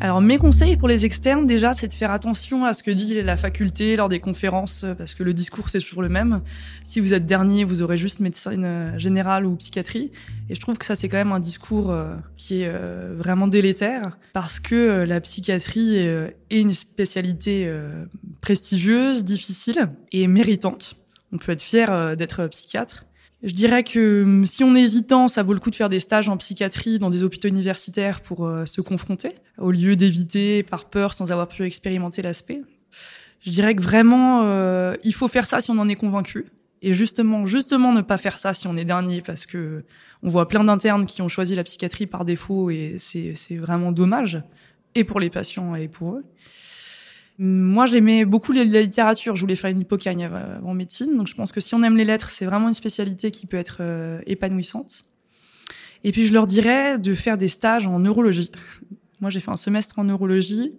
Alors 0.00 0.20
mes 0.20 0.38
conseils 0.38 0.76
pour 0.76 0.88
les 0.88 1.04
externes 1.04 1.46
déjà, 1.46 1.72
c'est 1.72 1.86
de 1.86 1.92
faire 1.92 2.10
attention 2.10 2.64
à 2.64 2.74
ce 2.74 2.82
que 2.82 2.90
dit 2.90 3.22
la 3.22 3.36
faculté 3.36 3.96
lors 3.96 4.08
des 4.08 4.20
conférences, 4.20 4.82
euh, 4.84 4.94
parce 4.94 5.14
que 5.14 5.22
le 5.22 5.32
discours 5.32 5.68
c'est 5.68 5.78
toujours 5.78 6.02
le 6.02 6.08
même. 6.08 6.42
Si 6.84 7.00
vous 7.00 7.14
êtes 7.14 7.26
dernier, 7.26 7.64
vous 7.64 7.80
aurez 7.80 7.96
juste 7.96 8.20
médecine 8.20 8.64
euh, 8.64 8.98
générale 8.98 9.46
ou 9.46 9.54
psychiatrie, 9.54 10.10
et 10.50 10.54
je 10.54 10.60
trouve 10.60 10.78
que 10.78 10.84
ça 10.84 10.94
c'est 10.94 11.08
quand 11.08 11.16
même 11.16 11.32
un 11.32 11.40
discours 11.40 11.90
euh, 11.90 12.14
qui 12.36 12.62
est 12.62 12.72
vraiment 13.14 13.46
délétère, 13.46 14.18
parce 14.32 14.60
que 14.60 15.04
la 15.04 15.20
psychiatrie 15.20 15.96
est 15.96 16.34
une 16.50 16.72
spécialité 16.72 17.72
prestigieuse, 18.40 19.24
difficile 19.24 19.90
et 20.12 20.26
méritante. 20.26 20.96
On 21.32 21.38
peut 21.38 21.52
être 21.52 21.62
fier 21.62 22.16
d'être 22.16 22.46
psychiatre. 22.48 23.06
Je 23.44 23.52
dirais 23.52 23.84
que 23.84 24.22
hum, 24.22 24.46
si 24.46 24.64
on 24.64 24.74
est 24.74 24.80
hésitant, 24.80 25.28
ça 25.28 25.42
vaut 25.42 25.52
le 25.52 25.60
coup 25.60 25.70
de 25.70 25.76
faire 25.76 25.90
des 25.90 26.00
stages 26.00 26.30
en 26.30 26.36
psychiatrie 26.38 26.98
dans 26.98 27.10
des 27.10 27.22
hôpitaux 27.22 27.48
universitaires 27.48 28.22
pour 28.22 28.46
euh, 28.46 28.64
se 28.64 28.80
confronter, 28.80 29.34
au 29.58 29.70
lieu 29.70 29.96
d'éviter 29.96 30.62
par 30.62 30.86
peur 30.86 31.12
sans 31.12 31.30
avoir 31.30 31.46
pu 31.46 31.64
expérimenter 31.64 32.22
l'aspect. 32.22 32.62
Je 33.42 33.50
dirais 33.50 33.74
que 33.74 33.82
vraiment, 33.82 34.40
euh, 34.44 34.94
il 35.04 35.12
faut 35.12 35.28
faire 35.28 35.46
ça 35.46 35.60
si 35.60 35.70
on 35.70 35.78
en 35.78 35.88
est 35.88 35.94
convaincu. 35.94 36.46
Et 36.80 36.94
justement, 36.94 37.44
justement, 37.44 37.92
ne 37.92 38.00
pas 38.00 38.16
faire 38.16 38.38
ça 38.38 38.54
si 38.54 38.66
on 38.66 38.76
est 38.76 38.86
dernier, 38.86 39.20
parce 39.20 39.44
que 39.44 39.84
on 40.22 40.28
voit 40.28 40.48
plein 40.48 40.64
d'internes 40.64 41.04
qui 41.04 41.20
ont 41.20 41.28
choisi 41.28 41.54
la 41.54 41.64
psychiatrie 41.64 42.06
par 42.06 42.24
défaut, 42.24 42.70
et 42.70 42.96
c'est 42.98 43.56
vraiment 43.56 43.92
dommage, 43.92 44.42
et 44.94 45.04
pour 45.04 45.20
les 45.20 45.30
patients 45.30 45.74
et 45.74 45.88
pour 45.88 46.16
eux. 46.16 46.24
Moi, 47.38 47.86
j'aimais 47.86 48.24
beaucoup 48.24 48.52
la 48.52 48.62
littérature. 48.62 49.34
Je 49.34 49.40
voulais 49.40 49.56
faire 49.56 49.70
une 49.70 49.80
hypocagne 49.80 50.30
en 50.64 50.74
médecine. 50.74 51.16
Donc, 51.16 51.26
je 51.26 51.34
pense 51.34 51.50
que 51.50 51.60
si 51.60 51.74
on 51.74 51.82
aime 51.82 51.96
les 51.96 52.04
lettres, 52.04 52.30
c'est 52.30 52.44
vraiment 52.44 52.68
une 52.68 52.74
spécialité 52.74 53.30
qui 53.30 53.46
peut 53.46 53.56
être 53.56 53.78
euh, 53.80 54.20
épanouissante. 54.26 55.04
Et 56.04 56.12
puis, 56.12 56.26
je 56.26 56.32
leur 56.32 56.46
dirais 56.46 56.98
de 56.98 57.14
faire 57.14 57.36
des 57.36 57.48
stages 57.48 57.88
en 57.88 57.98
neurologie. 57.98 58.52
Moi, 59.20 59.30
j'ai 59.30 59.40
fait 59.40 59.50
un 59.50 59.56
semestre 59.56 59.98
en 59.98 60.04
neurologie. 60.04 60.72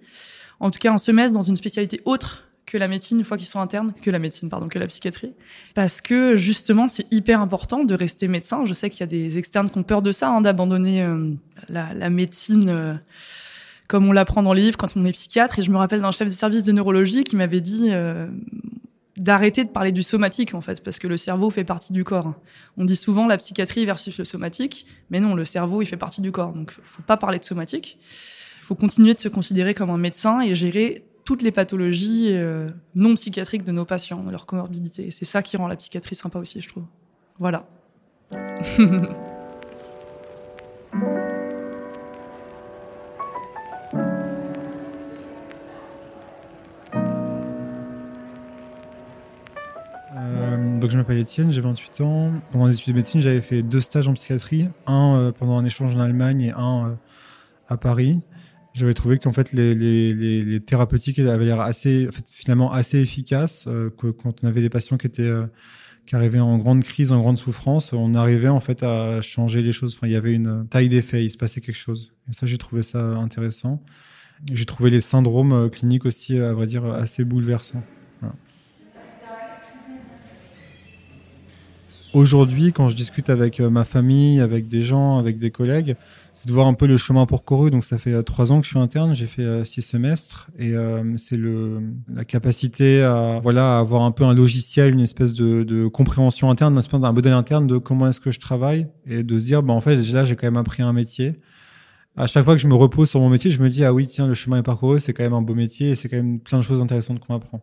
En 0.61 0.71
tout 0.71 0.79
cas, 0.79 0.93
un 0.93 0.97
semestre 0.97 1.33
dans 1.33 1.41
une 1.41 1.57
spécialité 1.57 1.99
autre 2.05 2.47
que 2.65 2.77
la 2.77 2.87
médecine, 2.87 3.19
une 3.19 3.25
fois 3.25 3.37
qu'ils 3.37 3.47
sont 3.47 3.59
internes, 3.59 3.93
que 4.01 4.09
la 4.09 4.17
médecine, 4.17 4.49
pardon, 4.49 4.69
que 4.69 4.79
la 4.79 4.87
psychiatrie. 4.87 5.33
Parce 5.73 5.99
que, 5.99 6.37
justement, 6.37 6.87
c'est 6.87 7.11
hyper 7.11 7.41
important 7.41 7.83
de 7.83 7.93
rester 7.93 8.29
médecin. 8.29 8.63
Je 8.65 8.73
sais 8.73 8.89
qu'il 8.89 9.01
y 9.01 9.03
a 9.03 9.07
des 9.07 9.37
externes 9.37 9.69
qui 9.69 9.77
ont 9.77 9.83
peur 9.83 10.01
de 10.01 10.13
ça, 10.13 10.29
hein, 10.29 10.39
d'abandonner 10.39 11.03
euh, 11.03 11.31
la, 11.67 12.09
médecine. 12.09 12.69
Euh, 12.69 12.93
comme 13.87 14.07
on 14.07 14.11
l'apprend 14.11 14.41
dans 14.41 14.53
les 14.53 14.61
livres 14.61 14.77
quand 14.77 14.95
on 14.95 15.05
est 15.05 15.11
psychiatre. 15.11 15.59
Et 15.59 15.63
je 15.63 15.71
me 15.71 15.77
rappelle 15.77 16.01
d'un 16.01 16.11
chef 16.11 16.27
de 16.27 16.33
service 16.33 16.63
de 16.63 16.71
neurologie 16.71 17.23
qui 17.23 17.35
m'avait 17.35 17.61
dit 17.61 17.89
euh, 17.91 18.27
d'arrêter 19.17 19.63
de 19.63 19.69
parler 19.69 19.91
du 19.91 20.03
somatique, 20.03 20.53
en 20.53 20.61
fait, 20.61 20.83
parce 20.83 20.99
que 20.99 21.07
le 21.07 21.17
cerveau 21.17 21.49
fait 21.49 21.63
partie 21.63 21.93
du 21.93 22.03
corps. 22.03 22.33
On 22.77 22.85
dit 22.85 22.95
souvent 22.95 23.27
la 23.27 23.37
psychiatrie 23.37 23.85
versus 23.85 24.17
le 24.17 24.25
somatique, 24.25 24.85
mais 25.09 25.19
non, 25.19 25.35
le 25.35 25.45
cerveau, 25.45 25.81
il 25.81 25.85
fait 25.85 25.97
partie 25.97 26.21
du 26.21 26.31
corps. 26.31 26.53
Donc, 26.53 26.71
faut 26.71 27.03
pas 27.03 27.17
parler 27.17 27.39
de 27.39 27.45
somatique. 27.45 27.97
Faut 28.57 28.75
continuer 28.75 29.13
de 29.13 29.19
se 29.19 29.27
considérer 29.27 29.73
comme 29.73 29.89
un 29.89 29.97
médecin 29.97 30.41
et 30.41 30.55
gérer 30.55 31.05
toutes 31.23 31.41
les 31.41 31.51
pathologies 31.51 32.29
euh, 32.31 32.67
non 32.93 33.15
psychiatriques 33.15 33.63
de 33.63 33.71
nos 33.71 33.85
patients, 33.85 34.23
de 34.23 34.31
leur 34.31 34.45
comorbidité. 34.45 35.11
C'est 35.11 35.25
ça 35.25 35.41
qui 35.41 35.57
rend 35.57 35.67
la 35.67 35.75
psychiatrie 35.75 36.15
sympa 36.15 36.39
aussi, 36.39 36.61
je 36.61 36.69
trouve. 36.69 36.85
Voilà. 37.39 37.67
je 50.89 50.97
m'appelle 50.97 51.17
Étienne, 51.17 51.51
j'ai 51.51 51.61
28 51.61 52.01
ans. 52.01 52.31
Pendant 52.51 52.67
les 52.67 52.75
études 52.75 52.93
de 52.93 52.97
médecine, 52.97 53.21
j'avais 53.21 53.41
fait 53.41 53.61
deux 53.61 53.81
stages 53.81 54.07
en 54.07 54.13
psychiatrie, 54.13 54.67
un 54.87 55.15
euh, 55.15 55.31
pendant 55.31 55.57
un 55.57 55.65
échange 55.65 55.95
en 55.95 55.99
Allemagne 55.99 56.41
et 56.41 56.51
un 56.51 56.87
euh, 56.87 56.95
à 57.67 57.77
Paris. 57.77 58.21
J'avais 58.73 58.93
trouvé 58.93 59.19
qu'en 59.19 59.31
fait 59.31 59.53
les, 59.53 60.59
thérapeutiques 60.65 61.19
avaient 61.19 61.45
l'air 61.45 61.61
assez, 61.61 62.09
finalement 62.29 62.73
assez 62.73 62.99
efficaces. 62.99 63.65
Euh, 63.67 63.89
que 63.89 64.07
quand 64.07 64.43
on 64.43 64.47
avait 64.47 64.61
des 64.61 64.69
patients 64.69 64.97
qui 64.97 65.07
étaient 65.07 65.31
qui 66.05 66.15
arrivaient 66.15 66.39
en 66.39 66.57
grande 66.57 66.83
crise, 66.83 67.11
en 67.11 67.19
grande 67.19 67.39
souffrance, 67.39 67.91
on 67.93 68.13
arrivait 68.13 68.49
en 68.49 68.59
fait 68.59 68.83
à 68.83 69.21
changer 69.21 69.61
les 69.61 69.71
choses. 69.71 69.95
Enfin, 69.95 70.07
il 70.07 70.13
y 70.13 70.15
avait 70.15 70.33
une 70.33 70.67
taille 70.67 70.89
d'effet, 70.89 71.25
il 71.25 71.31
se 71.31 71.37
passait 71.37 71.61
quelque 71.61 71.77
chose. 71.77 72.13
Et 72.29 72.33
ça, 72.33 72.45
j'ai 72.45 72.57
trouvé 72.59 72.83
ça 72.83 72.99
intéressant. 72.99 73.81
J'ai 74.51 74.65
trouvé 74.65 74.91
les 74.91 74.99
syndromes 74.99 75.69
cliniques 75.71 76.05
aussi, 76.05 76.37
à 76.37 76.53
vrai 76.53 76.67
dire, 76.67 76.85
assez 76.85 77.23
bouleversants. 77.23 77.83
Aujourd'hui, 82.15 82.71
quand 82.71 82.89
je 82.89 82.95
discute 82.95 83.29
avec 83.29 83.59
euh, 83.59 83.69
ma 83.69 83.83
famille, 83.83 84.39
avec 84.39 84.67
des 84.67 84.81
gens, 84.81 85.17
avec 85.17 85.37
des 85.37 85.51
collègues, 85.51 85.95
c'est 86.33 86.47
de 86.47 86.53
voir 86.53 86.65
un 86.67 86.73
peu 86.73 86.87
le 86.87 86.97
chemin 86.97 87.25
parcouru. 87.25 87.69
Donc, 87.69 87.83
ça 87.83 87.97
fait 87.97 88.13
euh, 88.13 88.21
trois 88.23 88.51
ans 88.51 88.59
que 88.59 88.65
je 88.65 88.71
suis 88.71 88.79
interne, 88.79 89.13
j'ai 89.13 89.27
fait 89.27 89.43
euh, 89.43 89.65
six 89.65 89.81
semestres, 89.81 90.49
et 90.57 90.73
c'est 91.17 91.37
le 91.37 91.81
la 92.13 92.25
capacité 92.25 93.01
à 93.03 93.39
voilà 93.43 93.77
avoir 93.77 94.03
un 94.03 94.11
peu 94.11 94.23
un 94.23 94.33
logiciel, 94.33 94.93
une 94.93 95.01
espèce 95.01 95.33
de, 95.33 95.63
de 95.63 95.87
compréhension 95.87 96.49
interne, 96.49 96.79
d'un 96.79 97.11
modèle 97.11 97.33
interne 97.33 97.67
de 97.67 97.77
comment 97.77 98.07
est-ce 98.07 98.21
que 98.21 98.31
je 98.31 98.39
travaille, 98.39 98.87
et 99.05 99.23
de 99.23 99.37
se 99.37 99.45
dire, 99.45 99.61
bah 99.61 99.73
en 99.73 99.81
fait, 99.81 99.97
là, 100.13 100.23
j'ai 100.23 100.35
quand 100.35 100.47
même 100.47 100.57
appris 100.57 100.81
un 100.81 100.93
métier. 100.93 101.35
À 102.17 102.27
chaque 102.27 102.45
fois 102.45 102.55
que 102.55 102.61
je 102.61 102.67
me 102.67 102.75
repose 102.75 103.09
sur 103.09 103.19
mon 103.19 103.29
métier, 103.29 103.51
je 103.51 103.61
me 103.61 103.69
dis 103.69 103.83
ah 103.83 103.93
oui 103.93 104.07
tiens 104.07 104.25
le 104.25 104.33
chemin 104.33 104.59
est 104.59 104.63
parcouru, 104.63 105.01
c'est 105.01 105.11
quand 105.11 105.23
même 105.23 105.33
un 105.33 105.41
beau 105.41 105.53
métier, 105.53 105.89
et 105.89 105.95
c'est 105.95 106.07
quand 106.07 106.15
même 106.15 106.39
plein 106.39 106.59
de 106.59 106.63
choses 106.63 106.81
intéressantes 106.81 107.19
qu'on 107.19 107.35
apprend. 107.35 107.61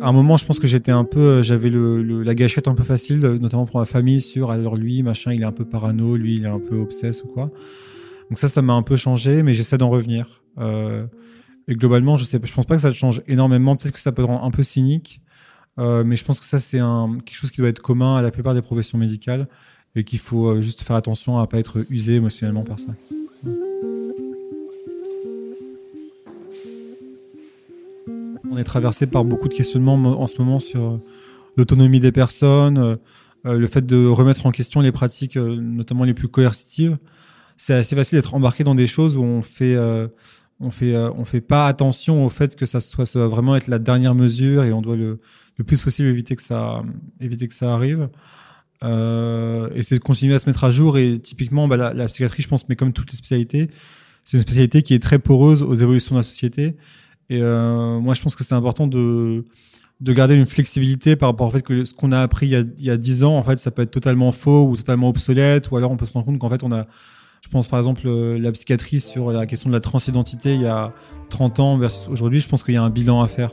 À 0.00 0.08
un 0.08 0.12
moment, 0.12 0.36
je 0.36 0.46
pense 0.46 0.60
que 0.60 0.68
j'étais 0.68 0.92
un 0.92 1.04
peu, 1.04 1.20
euh, 1.20 1.42
j'avais 1.42 1.70
la 1.70 2.34
gâchette 2.34 2.68
un 2.68 2.74
peu 2.74 2.84
facile, 2.84 3.24
euh, 3.24 3.38
notamment 3.38 3.66
pour 3.66 3.80
ma 3.80 3.84
famille, 3.84 4.20
sur 4.20 4.52
alors 4.52 4.76
lui, 4.76 5.02
machin, 5.02 5.32
il 5.32 5.42
est 5.42 5.46
un 5.46 5.52
peu 5.52 5.64
parano, 5.64 6.16
lui, 6.16 6.36
il 6.36 6.44
est 6.44 6.48
un 6.48 6.60
peu 6.60 6.76
obsesse 6.76 7.24
ou 7.24 7.26
quoi. 7.26 7.50
Donc 8.28 8.38
ça, 8.38 8.46
ça 8.48 8.62
m'a 8.62 8.74
un 8.74 8.82
peu 8.82 8.94
changé, 8.94 9.42
mais 9.42 9.54
j'essaie 9.54 9.76
d'en 9.76 9.90
revenir. 9.90 10.42
Euh, 10.58 11.06
et 11.66 11.74
globalement, 11.74 12.16
je 12.16 12.24
sais, 12.24 12.38
je 12.42 12.52
pense 12.52 12.64
pas 12.64 12.76
que 12.76 12.82
ça 12.82 12.92
change 12.92 13.22
énormément. 13.26 13.74
Peut-être 13.74 13.94
que 13.94 14.00
ça 14.00 14.12
peut 14.12 14.22
rendre 14.22 14.44
un 14.44 14.50
peu 14.50 14.62
cynique, 14.62 15.20
mais 15.76 16.16
je 16.16 16.24
pense 16.24 16.40
que 16.40 16.46
ça, 16.46 16.58
c'est 16.58 16.78
quelque 16.78 17.34
chose 17.34 17.50
qui 17.50 17.60
doit 17.60 17.68
être 17.68 17.82
commun 17.82 18.16
à 18.16 18.22
la 18.22 18.30
plupart 18.30 18.54
des 18.54 18.62
professions 18.62 18.98
médicales 18.98 19.48
et 19.94 20.02
qu'il 20.02 20.18
faut 20.18 20.60
juste 20.60 20.82
faire 20.82 20.96
attention 20.96 21.38
à 21.38 21.46
pas 21.46 21.58
être 21.58 21.84
usé 21.90 22.14
émotionnellement 22.14 22.64
par 22.64 22.80
ça. 22.80 22.94
Est 28.58 28.64
traversé 28.64 29.06
par 29.06 29.24
beaucoup 29.24 29.48
de 29.48 29.54
questionnements 29.54 29.94
en 29.94 30.26
ce 30.26 30.38
moment 30.38 30.58
sur 30.58 30.82
euh, 30.82 30.98
l'autonomie 31.56 32.00
des 32.00 32.12
personnes, 32.12 32.78
euh, 32.78 32.96
euh, 33.46 33.58
le 33.58 33.66
fait 33.66 33.86
de 33.86 34.06
remettre 34.06 34.46
en 34.46 34.50
question 34.50 34.80
les 34.80 34.92
pratiques, 34.92 35.36
notamment 35.36 36.04
les 36.04 36.14
plus 36.14 36.28
coercitives. 36.28 36.98
C'est 37.56 37.74
assez 37.74 37.96
facile 37.96 38.18
d'être 38.18 38.34
embarqué 38.34 38.64
dans 38.64 38.74
des 38.74 38.86
choses 38.86 39.16
où 39.16 39.22
on 39.22 39.42
fait, 39.42 39.76
on 40.60 40.70
fait, 40.70 40.96
on 40.96 41.24
fait 41.24 41.40
pas 41.40 41.66
attention 41.66 42.24
au 42.24 42.28
fait 42.28 42.54
que 42.54 42.66
ça 42.66 42.78
soit, 42.78 43.04
ça 43.04 43.26
vraiment 43.26 43.56
être 43.56 43.66
la 43.66 43.80
dernière 43.80 44.14
mesure 44.14 44.62
et 44.62 44.72
on 44.72 44.80
doit 44.80 44.94
le, 44.94 45.18
le 45.56 45.64
plus 45.64 45.82
possible 45.82 46.08
éviter 46.08 46.36
que 46.36 46.42
ça, 46.42 46.84
éviter 47.20 47.48
que 47.48 47.54
ça 47.54 47.74
arrive. 47.74 48.08
Euh, 48.84 49.70
et 49.74 49.82
c'est 49.82 49.96
de 49.96 50.00
continuer 50.00 50.34
à 50.34 50.38
se 50.38 50.48
mettre 50.48 50.64
à 50.64 50.70
jour. 50.70 50.98
Et 50.98 51.18
typiquement, 51.18 51.68
bah, 51.68 51.76
la, 51.76 52.06
psychiatrie, 52.06 52.42
je 52.42 52.48
pense, 52.48 52.68
mais 52.68 52.76
comme 52.76 52.92
toutes 52.92 53.10
les 53.10 53.16
spécialités, 53.16 53.70
c'est 54.24 54.36
une 54.36 54.42
spécialité 54.42 54.82
qui 54.82 54.94
est 54.94 55.02
très 55.02 55.18
poreuse 55.18 55.62
aux 55.62 55.74
évolutions 55.74 56.14
de 56.14 56.20
la 56.20 56.24
société. 56.24 56.76
Et 57.30 57.40
euh, 57.42 57.98
moi, 58.00 58.14
je 58.14 58.22
pense 58.22 58.36
que 58.36 58.44
c'est 58.44 58.54
important 58.54 58.86
de 58.86 59.44
de 60.00 60.12
garder 60.12 60.36
une 60.36 60.46
flexibilité 60.46 61.16
par 61.16 61.30
rapport 61.30 61.48
au 61.48 61.50
fait 61.50 61.62
que 61.62 61.84
ce 61.84 61.92
qu'on 61.92 62.12
a 62.12 62.20
appris 62.20 62.46
il 62.46 62.50
y 62.50 62.56
a, 62.56 62.60
il 62.60 62.84
y 62.84 62.90
a 62.90 62.96
10 62.96 63.24
ans, 63.24 63.36
en 63.36 63.42
fait, 63.42 63.58
ça 63.58 63.70
peut 63.70 63.82
être 63.82 63.90
totalement 63.90 64.30
faux 64.30 64.68
ou 64.68 64.76
totalement 64.76 65.08
obsolète, 65.08 65.70
ou 65.70 65.76
alors 65.76 65.90
on 65.90 65.96
peut 65.96 66.06
se 66.06 66.12
rendre 66.12 66.26
compte 66.26 66.38
qu'en 66.38 66.48
fait, 66.48 66.62
on 66.62 66.70
a, 66.70 66.86
je 67.42 67.48
pense 67.48 67.66
par 67.66 67.80
exemple, 67.80 68.02
euh, 68.06 68.38
la 68.38 68.52
psychiatrie 68.52 69.00
sur 69.00 69.32
la 69.32 69.46
question 69.46 69.70
de 69.70 69.74
la 69.74 69.80
transidentité 69.80 70.54
il 70.54 70.60
y 70.60 70.66
a 70.66 70.92
30 71.30 71.60
ans 71.60 71.78
versus 71.78 72.08
aujourd'hui, 72.08 72.38
je 72.38 72.48
pense 72.48 72.62
qu'il 72.62 72.74
y 72.74 72.76
a 72.76 72.82
un 72.82 72.90
bilan 72.90 73.22
à 73.22 73.26
faire. 73.26 73.50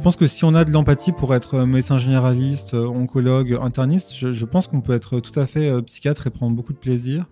Je 0.00 0.02
pense 0.02 0.16
que 0.16 0.26
si 0.26 0.46
on 0.46 0.54
a 0.54 0.64
de 0.64 0.70
l'empathie 0.70 1.12
pour 1.12 1.34
être 1.34 1.58
médecin 1.66 1.98
généraliste, 1.98 2.72
oncologue, 2.72 3.58
interniste, 3.60 4.14
je, 4.16 4.44
pense 4.46 4.66
qu'on 4.66 4.80
peut 4.80 4.94
être 4.94 5.20
tout 5.20 5.38
à 5.38 5.44
fait 5.44 5.68
euh, 5.68 5.82
psychiatre 5.82 6.26
et 6.26 6.30
prendre 6.30 6.56
beaucoup 6.56 6.72
de 6.72 6.78
plaisir. 6.78 7.26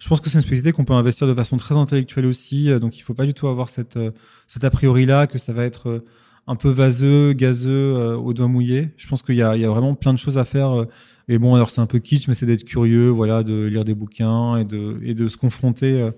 Je 0.00 0.08
pense 0.08 0.20
que 0.20 0.28
c'est 0.28 0.38
une 0.38 0.42
spécialité 0.42 0.72
qu'on 0.72 0.84
peut 0.84 0.94
investir 0.94 1.28
de 1.28 1.34
façon 1.34 1.58
très 1.58 1.76
intellectuelle 1.76 2.26
aussi, 2.26 2.68
euh, 2.68 2.80
donc 2.80 2.98
il 2.98 3.02
faut 3.02 3.14
pas 3.14 3.24
du 3.24 3.34
tout 3.34 3.46
avoir 3.46 3.68
cette, 3.68 3.96
euh, 3.96 4.10
cette 4.48 4.64
a 4.64 4.70
priori 4.70 5.06
là 5.06 5.28
que 5.28 5.38
ça 5.38 5.52
va 5.52 5.64
être 5.64 6.02
un 6.48 6.56
peu 6.56 6.70
vaseux, 6.70 7.34
gazeux, 7.34 8.16
au 8.16 8.32
doigt 8.32 8.48
mouillé. 8.48 8.90
Je 8.96 9.06
pense 9.06 9.22
qu'il 9.22 9.36
y 9.36 9.42
a, 9.42 9.54
vraiment 9.54 9.94
plein 9.94 10.12
de 10.12 10.18
choses 10.18 10.38
à 10.38 10.44
faire. 10.44 10.86
Et 11.28 11.38
bon, 11.38 11.54
alors 11.54 11.70
c'est 11.70 11.80
un 11.80 11.86
peu 11.86 12.00
kitsch, 12.00 12.26
mais 12.26 12.34
c'est 12.34 12.46
d'être 12.46 12.64
curieux, 12.64 13.10
voilà, 13.10 13.44
de 13.44 13.66
lire 13.66 13.84
des 13.84 13.94
bouquins 13.94 14.56
et 14.56 14.64
de, 14.64 15.28
se 15.28 15.36
confronter, 15.36 16.10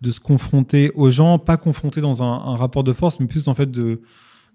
de 0.00 0.10
se 0.10 0.18
confronter 0.18 0.92
aux 0.94 1.10
gens, 1.10 1.38
pas 1.38 1.58
confronter 1.58 2.00
dans 2.00 2.22
un 2.22 2.56
rapport 2.56 2.84
de 2.84 2.94
force, 2.94 3.20
mais 3.20 3.26
plus 3.26 3.48
en 3.48 3.54
fait 3.54 3.70
de 3.70 4.00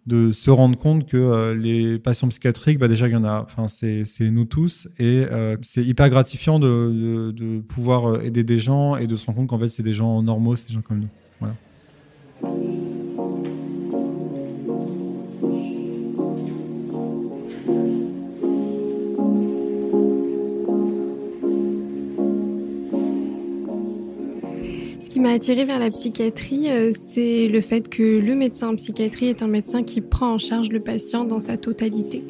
de 0.08 0.32
se 0.32 0.50
rendre 0.50 0.78
compte 0.78 1.08
que 1.08 1.18
euh, 1.18 1.54
les 1.54 2.00
patients 2.00 2.28
psychiatriques, 2.30 2.80
bah 2.80 2.88
déjà 2.88 3.08
il 3.08 3.14
y 3.14 3.16
en 3.16 3.24
a, 3.24 3.42
enfin 3.44 3.68
c'est 3.68 4.06
nous 4.22 4.46
tous 4.46 4.88
et 4.98 5.26
euh, 5.32 5.58
c'est 5.62 5.84
hyper 5.84 6.10
gratifiant 6.10 6.60
de, 6.60 6.68
de, 6.68 7.32
de, 7.32 7.60
pouvoir 7.60 8.10
euh, 8.10 8.22
aider 8.22 8.44
des 8.44 8.58
gens 8.58 8.96
et 8.96 9.06
de 9.06 9.16
se 9.16 9.26
rendre 9.28 9.38
compte 9.40 9.50
qu'en 9.50 9.60
fait 9.60 9.70
c'est 9.70 9.84
des 9.84 9.94
gens 9.94 10.22
normaux, 10.24 10.56
c'est 10.56 10.68
des 10.70 10.74
gens 10.74 10.82
comme 10.82 11.02
nous. 11.02 11.10
Voilà. 11.40 11.56
M'a 25.22 25.32
attiré 25.34 25.66
vers 25.66 25.78
la 25.78 25.92
psychiatrie, 25.92 26.70
euh, 26.70 26.92
c'est 27.08 27.48
le 27.48 27.62
fait 27.62 27.88
que 27.88 28.20
le 28.20 28.36
médecin 28.36 28.70
en 28.70 28.76
psychiatrie 28.76 29.28
est 29.28 29.44
un 29.44 29.48
médecin 29.48 29.84
qui 29.84 30.02
prend 30.02 30.34
en 30.34 30.38
charge 30.40 30.70
le 30.70 30.80
patient 30.80 31.26
dans 31.26 31.40
sa 31.40 31.58
totalité. 31.58 32.24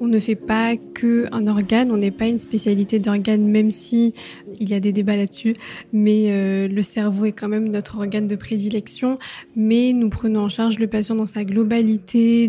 On 0.00 0.06
ne 0.06 0.18
fait 0.18 0.34
pas 0.34 0.76
que 0.76 1.26
un 1.32 1.46
organe, 1.46 1.90
on 1.90 1.96
n'est 1.96 2.10
pas 2.10 2.26
une 2.26 2.38
spécialité 2.38 2.98
d'organe, 2.98 3.46
même 3.46 3.70
si 3.70 4.12
il 4.60 4.68
y 4.68 4.74
a 4.74 4.80
des 4.80 4.92
débats 4.92 5.16
là-dessus. 5.16 5.54
Mais 5.92 6.26
euh, 6.28 6.68
le 6.68 6.82
cerveau 6.82 7.24
est 7.24 7.32
quand 7.32 7.48
même 7.48 7.68
notre 7.68 7.96
organe 7.96 8.26
de 8.26 8.36
prédilection. 8.36 9.18
Mais 9.56 9.92
nous 9.94 10.10
prenons 10.10 10.40
en 10.40 10.48
charge 10.48 10.78
le 10.78 10.88
patient 10.88 11.14
dans 11.14 11.26
sa 11.26 11.44
globalité, 11.44 12.48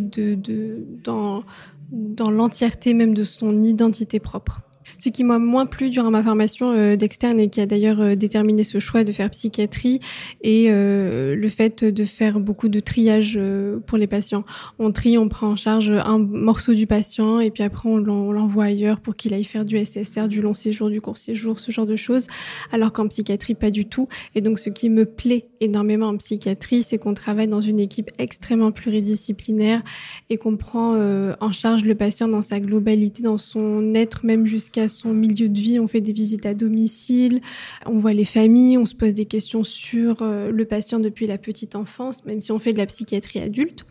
dans 1.01 1.43
l'entièreté 1.91 2.93
même 2.93 3.13
de 3.13 3.23
son 3.23 3.63
identité 3.63 4.19
propre. 4.19 4.61
Ce 5.03 5.09
qui 5.09 5.23
m'a 5.23 5.39
moins 5.39 5.65
plu 5.65 5.89
durant 5.89 6.11
ma 6.11 6.21
formation 6.21 6.69
euh, 6.69 6.95
d'externe 6.95 7.39
et 7.39 7.49
qui 7.49 7.59
a 7.59 7.65
d'ailleurs 7.65 8.01
euh, 8.01 8.13
déterminé 8.13 8.63
ce 8.63 8.77
choix 8.77 9.03
de 9.03 9.11
faire 9.11 9.31
psychiatrie 9.31 9.99
et 10.43 10.67
euh, 10.69 11.35
le 11.35 11.49
fait 11.49 11.83
de 11.83 12.05
faire 12.05 12.39
beaucoup 12.39 12.69
de 12.69 12.79
triage 12.79 13.39
pour 13.87 13.97
les 13.97 14.05
patients. 14.05 14.43
On 14.77 14.91
trie, 14.91 15.17
on 15.17 15.27
prend 15.27 15.47
en 15.47 15.55
charge 15.55 15.89
un 15.89 16.19
morceau 16.19 16.75
du 16.75 16.85
patient 16.85 17.39
et 17.39 17.49
puis 17.49 17.63
après 17.63 17.89
on 17.89 17.97
l'envoie 17.97 18.65
ailleurs 18.65 18.99
pour 18.99 19.15
qu'il 19.15 19.33
aille 19.33 19.43
faire 19.43 19.65
du 19.65 19.83
SSR, 19.83 20.27
du 20.27 20.39
long 20.39 20.53
séjour, 20.53 20.91
du 20.91 21.01
court 21.01 21.17
séjour, 21.17 21.59
ce 21.59 21.71
genre 21.71 21.87
de 21.87 21.95
choses. 21.95 22.27
Alors 22.71 22.93
qu'en 22.93 23.07
psychiatrie, 23.07 23.55
pas 23.55 23.71
du 23.71 23.85
tout. 23.85 24.07
Et 24.35 24.41
donc 24.41 24.59
ce 24.59 24.69
qui 24.69 24.91
me 24.91 25.05
plaît 25.05 25.47
énormément 25.61 26.09
en 26.09 26.17
psychiatrie, 26.17 26.83
c'est 26.83 26.99
qu'on 26.99 27.15
travaille 27.15 27.47
dans 27.47 27.61
une 27.61 27.79
équipe 27.79 28.11
extrêmement 28.19 28.71
pluridisciplinaire 28.71 29.81
et 30.29 30.37
qu'on 30.37 30.57
prend 30.57 30.95
en 30.95 31.51
charge 31.51 31.85
le 31.85 31.95
patient 31.95 32.27
dans 32.27 32.43
sa 32.43 32.59
globalité, 32.59 33.23
dans 33.23 33.39
son 33.39 33.95
être 33.95 34.27
même 34.27 34.45
jusqu'à 34.45 34.87
son 34.91 35.13
milieu 35.13 35.49
de 35.49 35.59
vie, 35.59 35.79
on 35.79 35.87
fait 35.87 36.01
des 36.01 36.11
visites 36.11 36.45
à 36.45 36.53
domicile, 36.53 37.41
on 37.85 37.99
voit 37.99 38.13
les 38.13 38.25
familles, 38.25 38.77
on 38.77 38.85
se 38.85 38.95
pose 38.95 39.13
des 39.13 39.25
questions 39.25 39.63
sur 39.63 40.21
euh, 40.21 40.51
le 40.51 40.65
patient 40.65 40.99
depuis 40.99 41.27
la 41.27 41.37
petite 41.37 41.75
enfance, 41.75 42.25
même 42.25 42.41
si 42.41 42.51
on 42.51 42.59
fait 42.59 42.73
de 42.73 42.77
la 42.77 42.85
psychiatrie 42.85 43.39
adulte. 43.39 43.85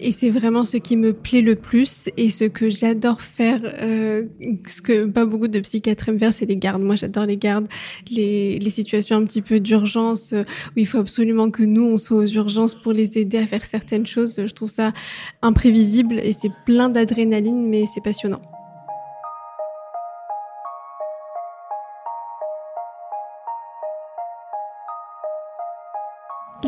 Et 0.00 0.12
c'est 0.12 0.30
vraiment 0.30 0.64
ce 0.64 0.76
qui 0.76 0.96
me 0.96 1.12
plaît 1.12 1.40
le 1.40 1.56
plus 1.56 2.08
et 2.16 2.30
ce 2.30 2.44
que 2.44 2.70
j'adore 2.70 3.20
faire, 3.20 3.60
euh, 3.64 4.26
ce 4.66 4.80
que 4.80 5.06
pas 5.06 5.24
beaucoup 5.24 5.48
de 5.48 5.58
psychiatres 5.58 6.08
aiment 6.08 6.20
faire, 6.20 6.32
c'est 6.32 6.46
les 6.46 6.56
gardes. 6.56 6.82
Moi, 6.82 6.94
j'adore 6.94 7.26
les 7.26 7.36
gardes, 7.36 7.66
les, 8.10 8.60
situations 8.70 9.16
un 9.16 9.24
petit 9.24 9.42
peu 9.42 9.58
d'urgence 9.58 10.32
euh, 10.32 10.42
où 10.42 10.78
il 10.78 10.86
faut 10.86 10.98
absolument 10.98 11.50
que 11.50 11.64
nous, 11.64 11.84
on 11.84 11.96
soit 11.96 12.18
aux 12.18 12.26
urgences 12.26 12.74
pour 12.74 12.92
les 12.92 13.18
aider 13.18 13.38
à 13.38 13.46
faire 13.46 13.64
certaines 13.64 14.06
choses. 14.06 14.40
Je 14.46 14.52
trouve 14.52 14.70
ça 14.70 14.92
imprévisible 15.42 16.20
et 16.20 16.32
c'est 16.32 16.52
plein 16.64 16.88
d'adrénaline, 16.88 17.68
mais 17.68 17.84
c'est 17.92 18.02
passionnant. 18.02 18.42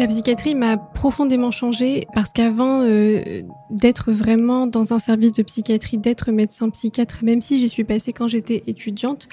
La 0.01 0.07
psychiatrie 0.07 0.55
m'a 0.55 0.79
profondément 0.79 1.51
changé 1.51 2.07
parce 2.15 2.33
qu'avant 2.33 2.81
euh, 2.81 3.43
d'être 3.69 4.13
vraiment 4.13 4.67
dans 4.67 4.95
un 4.95 4.99
service 4.99 5.33
de 5.33 5.43
psychiatrie, 5.43 5.99
d'être 5.99 6.33
médecin 6.33 6.71
psychiatre, 6.71 7.23
même 7.23 7.43
si 7.43 7.61
j'y 7.61 7.69
suis 7.69 7.85
passée 7.85 8.15
quand 8.15 8.27
j'étais 8.27 8.63
étudiante, 8.67 9.29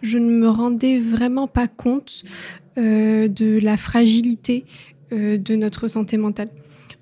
je 0.00 0.18
ne 0.18 0.30
me 0.30 0.48
rendais 0.48 1.00
vraiment 1.00 1.48
pas 1.48 1.66
compte 1.66 2.22
euh, 2.78 3.26
de 3.26 3.58
la 3.60 3.76
fragilité 3.76 4.64
euh, 5.12 5.38
de 5.38 5.56
notre 5.56 5.88
santé 5.88 6.16
mentale. 6.18 6.50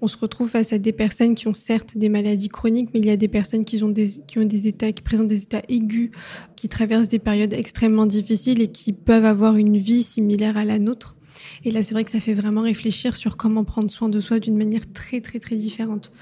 On 0.00 0.06
se 0.06 0.16
retrouve 0.16 0.48
face 0.48 0.72
à 0.72 0.78
des 0.78 0.92
personnes 0.92 1.34
qui 1.34 1.46
ont 1.46 1.52
certes 1.52 1.98
des 1.98 2.08
maladies 2.08 2.48
chroniques, 2.48 2.88
mais 2.94 3.00
il 3.00 3.06
y 3.06 3.10
a 3.10 3.18
des 3.18 3.28
personnes 3.28 3.66
qui 3.66 3.84
ont 3.84 3.90
des, 3.90 4.08
qui 4.26 4.38
ont 4.38 4.46
des 4.46 4.66
états, 4.66 4.92
qui 4.92 5.02
présentent 5.02 5.28
des 5.28 5.42
états 5.42 5.62
aigus, 5.68 6.10
qui 6.56 6.70
traversent 6.70 7.08
des 7.08 7.18
périodes 7.18 7.52
extrêmement 7.52 8.06
difficiles 8.06 8.62
et 8.62 8.68
qui 8.68 8.94
peuvent 8.94 9.26
avoir 9.26 9.56
une 9.56 9.76
vie 9.76 10.02
similaire 10.02 10.56
à 10.56 10.64
la 10.64 10.78
nôtre. 10.78 11.16
Et 11.64 11.70
là, 11.70 11.82
c'est 11.82 11.94
vrai 11.94 12.04
que 12.04 12.10
ça 12.10 12.20
fait 12.20 12.34
vraiment 12.34 12.62
réfléchir 12.62 13.16
sur 13.16 13.36
comment 13.36 13.64
prendre 13.64 13.90
soin 13.90 14.08
de 14.08 14.20
soi 14.20 14.38
d'une 14.38 14.56
manière 14.56 14.82
très, 14.92 15.20
très, 15.20 15.38
très 15.38 15.56
différente. 15.56 16.12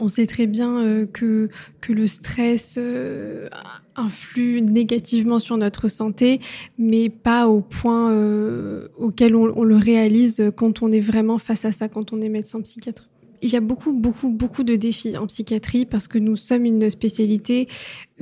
On 0.00 0.08
sait 0.08 0.26
très 0.26 0.46
bien 0.46 0.80
euh, 0.80 1.06
que, 1.06 1.48
que 1.80 1.92
le 1.92 2.06
stress 2.06 2.74
euh, 2.78 3.48
influe 3.94 4.60
négativement 4.60 5.38
sur 5.38 5.56
notre 5.56 5.88
santé, 5.88 6.40
mais 6.78 7.08
pas 7.08 7.46
au 7.46 7.60
point 7.60 8.10
euh, 8.12 8.88
auquel 8.98 9.36
on, 9.36 9.52
on 9.56 9.62
le 9.62 9.76
réalise 9.76 10.50
quand 10.56 10.82
on 10.82 10.90
est 10.90 11.00
vraiment 11.00 11.38
face 11.38 11.64
à 11.64 11.72
ça, 11.72 11.88
quand 11.88 12.12
on 12.12 12.20
est 12.20 12.28
médecin 12.28 12.60
psychiatre 12.60 13.08
il 13.44 13.52
y 13.52 13.56
a 13.56 13.60
beaucoup, 13.60 13.92
beaucoup, 13.92 14.30
beaucoup 14.30 14.64
de 14.64 14.74
défis 14.74 15.18
en 15.18 15.26
psychiatrie 15.26 15.84
parce 15.84 16.08
que 16.08 16.18
nous 16.18 16.34
sommes 16.34 16.64
une 16.64 16.88
spécialité 16.88 17.68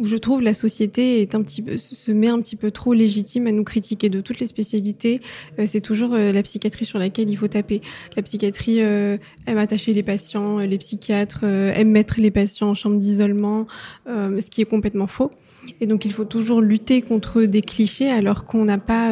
je 0.06 0.16
trouve 0.16 0.42
la 0.42 0.54
société 0.54 1.28
se 1.76 2.12
met 2.12 2.28
un 2.28 2.40
petit 2.40 2.56
peu 2.56 2.70
trop 2.70 2.92
légitime 2.92 3.46
à 3.46 3.52
nous 3.52 3.64
critiquer 3.64 4.08
de 4.08 4.20
toutes 4.20 4.40
les 4.40 4.46
spécialités. 4.46 5.20
Euh, 5.58 5.64
c'est 5.66 5.80
toujours 5.80 6.14
euh, 6.14 6.32
la 6.32 6.42
psychiatrie 6.42 6.84
sur 6.84 6.98
laquelle 6.98 7.30
il 7.30 7.36
faut 7.36 7.48
taper. 7.48 7.80
La 8.16 8.22
psychiatrie 8.22 8.82
euh, 8.82 9.16
aime 9.46 9.58
attacher 9.58 9.92
les 9.92 10.02
patients, 10.02 10.58
les 10.58 10.78
psychiatres 10.78 11.44
aiment 11.44 11.90
mettre 11.90 12.20
les 12.20 12.30
patients 12.30 12.70
en 12.70 12.74
chambre 12.74 12.96
d'isolement, 12.96 13.66
ce 14.06 14.50
qui 14.50 14.62
est 14.62 14.66
complètement 14.66 15.06
faux. 15.06 15.30
Et 15.80 15.86
donc 15.86 16.04
il 16.04 16.12
faut 16.12 16.24
toujours 16.24 16.60
lutter 16.60 17.02
contre 17.02 17.42
des 17.42 17.60
clichés 17.60 18.10
alors 18.10 18.44
qu'on 18.44 18.64
n'a 18.64 18.78
pas 18.78 19.10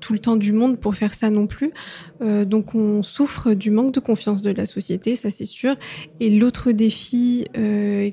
tout 0.00 0.12
le 0.12 0.18
temps 0.18 0.36
du 0.36 0.52
monde 0.52 0.78
pour 0.78 0.94
faire 0.94 1.14
ça 1.14 1.30
non 1.30 1.46
plus. 1.46 1.72
Donc 2.20 2.74
on 2.74 3.02
souffre 3.02 3.52
du 3.52 3.70
manque 3.70 3.92
de 3.92 4.00
confiance 4.00 4.42
de 4.42 4.50
la 4.50 4.66
société, 4.66 5.14
ça 5.16 5.30
c'est 5.30 5.46
sûr. 5.46 5.74
Et 6.20 6.30
l'autre 6.30 6.72
défi 6.72 7.46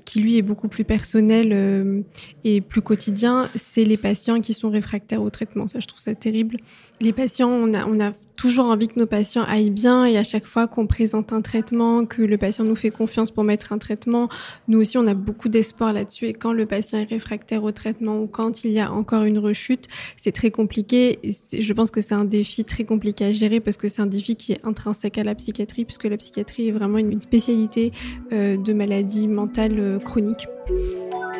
qui 0.05 0.19
lui 0.19 0.37
est 0.37 0.41
beaucoup 0.41 0.67
plus 0.67 0.83
personnel 0.83 1.53
euh, 1.69 2.01
et 2.43 2.61
plus 2.61 2.81
quotidien, 2.81 3.49
c'est 3.55 3.85
les 3.85 3.97
patients 3.97 4.41
qui 4.41 4.53
sont 4.53 4.69
réfractaires 4.69 5.21
au 5.21 5.29
traitement. 5.29 5.67
Ça 5.67 5.79
je 5.79 5.87
trouve 5.87 5.99
ça 5.99 6.15
terrible. 6.15 6.57
Les 7.01 7.13
patients, 7.13 7.49
on 7.49 7.73
a, 7.73 7.85
on 7.85 7.99
a 7.99 8.13
toujours 8.39 8.67
envie 8.67 8.87
que 8.87 8.97
nos 8.97 9.05
patients 9.05 9.43
aillent 9.43 9.69
bien 9.69 10.05
et 10.05 10.17
à 10.17 10.23
chaque 10.23 10.45
fois 10.45 10.65
qu'on 10.65 10.87
présente 10.87 11.33
un 11.33 11.41
traitement, 11.41 12.05
que 12.05 12.21
le 12.21 12.37
patient 12.37 12.63
nous 12.63 12.75
fait 12.75 12.89
confiance 12.89 13.31
pour 13.31 13.43
mettre 13.43 13.73
un 13.73 13.77
traitement, 13.77 14.29
nous 14.69 14.79
aussi 14.79 14.97
on 14.97 15.05
a 15.07 15.13
beaucoup 15.13 15.49
d'espoir 15.49 15.91
là-dessus 15.91 16.27
et 16.27 16.33
quand 16.33 16.53
le 16.53 16.65
patient 16.65 16.99
est 16.99 17.09
réfractaire 17.09 17.65
au 17.65 17.73
traitement 17.73 18.21
ou 18.21 18.27
quand 18.27 18.63
il 18.63 18.71
y 18.71 18.79
a 18.79 18.93
encore 18.93 19.23
une 19.23 19.39
rechute, 19.39 19.87
c'est 20.15 20.31
très 20.31 20.51
compliqué. 20.51 21.19
je 21.51 21.73
pense 21.73 21.91
que 21.91 21.99
c'est 21.99 22.15
un 22.15 22.23
défi 22.23 22.63
très 22.63 22.85
compliqué 22.85 23.25
à 23.25 23.33
gérer 23.33 23.59
parce 23.59 23.75
que 23.75 23.89
c'est 23.89 24.01
un 24.01 24.07
défi 24.07 24.37
qui 24.37 24.53
est 24.53 24.65
intrinsèque 24.65 25.17
à 25.17 25.25
la 25.25 25.35
psychiatrie 25.35 25.83
puisque 25.83 26.05
la 26.05 26.15
psychiatrie 26.15 26.69
est 26.69 26.71
vraiment 26.71 26.97
une, 26.97 27.19
spécialité 27.19 27.91
euh, 28.31 28.55
de 28.55 28.71
maladie 28.71 29.27
mentale 29.27 29.77
euh, 29.77 29.99
chronique. 29.99 30.47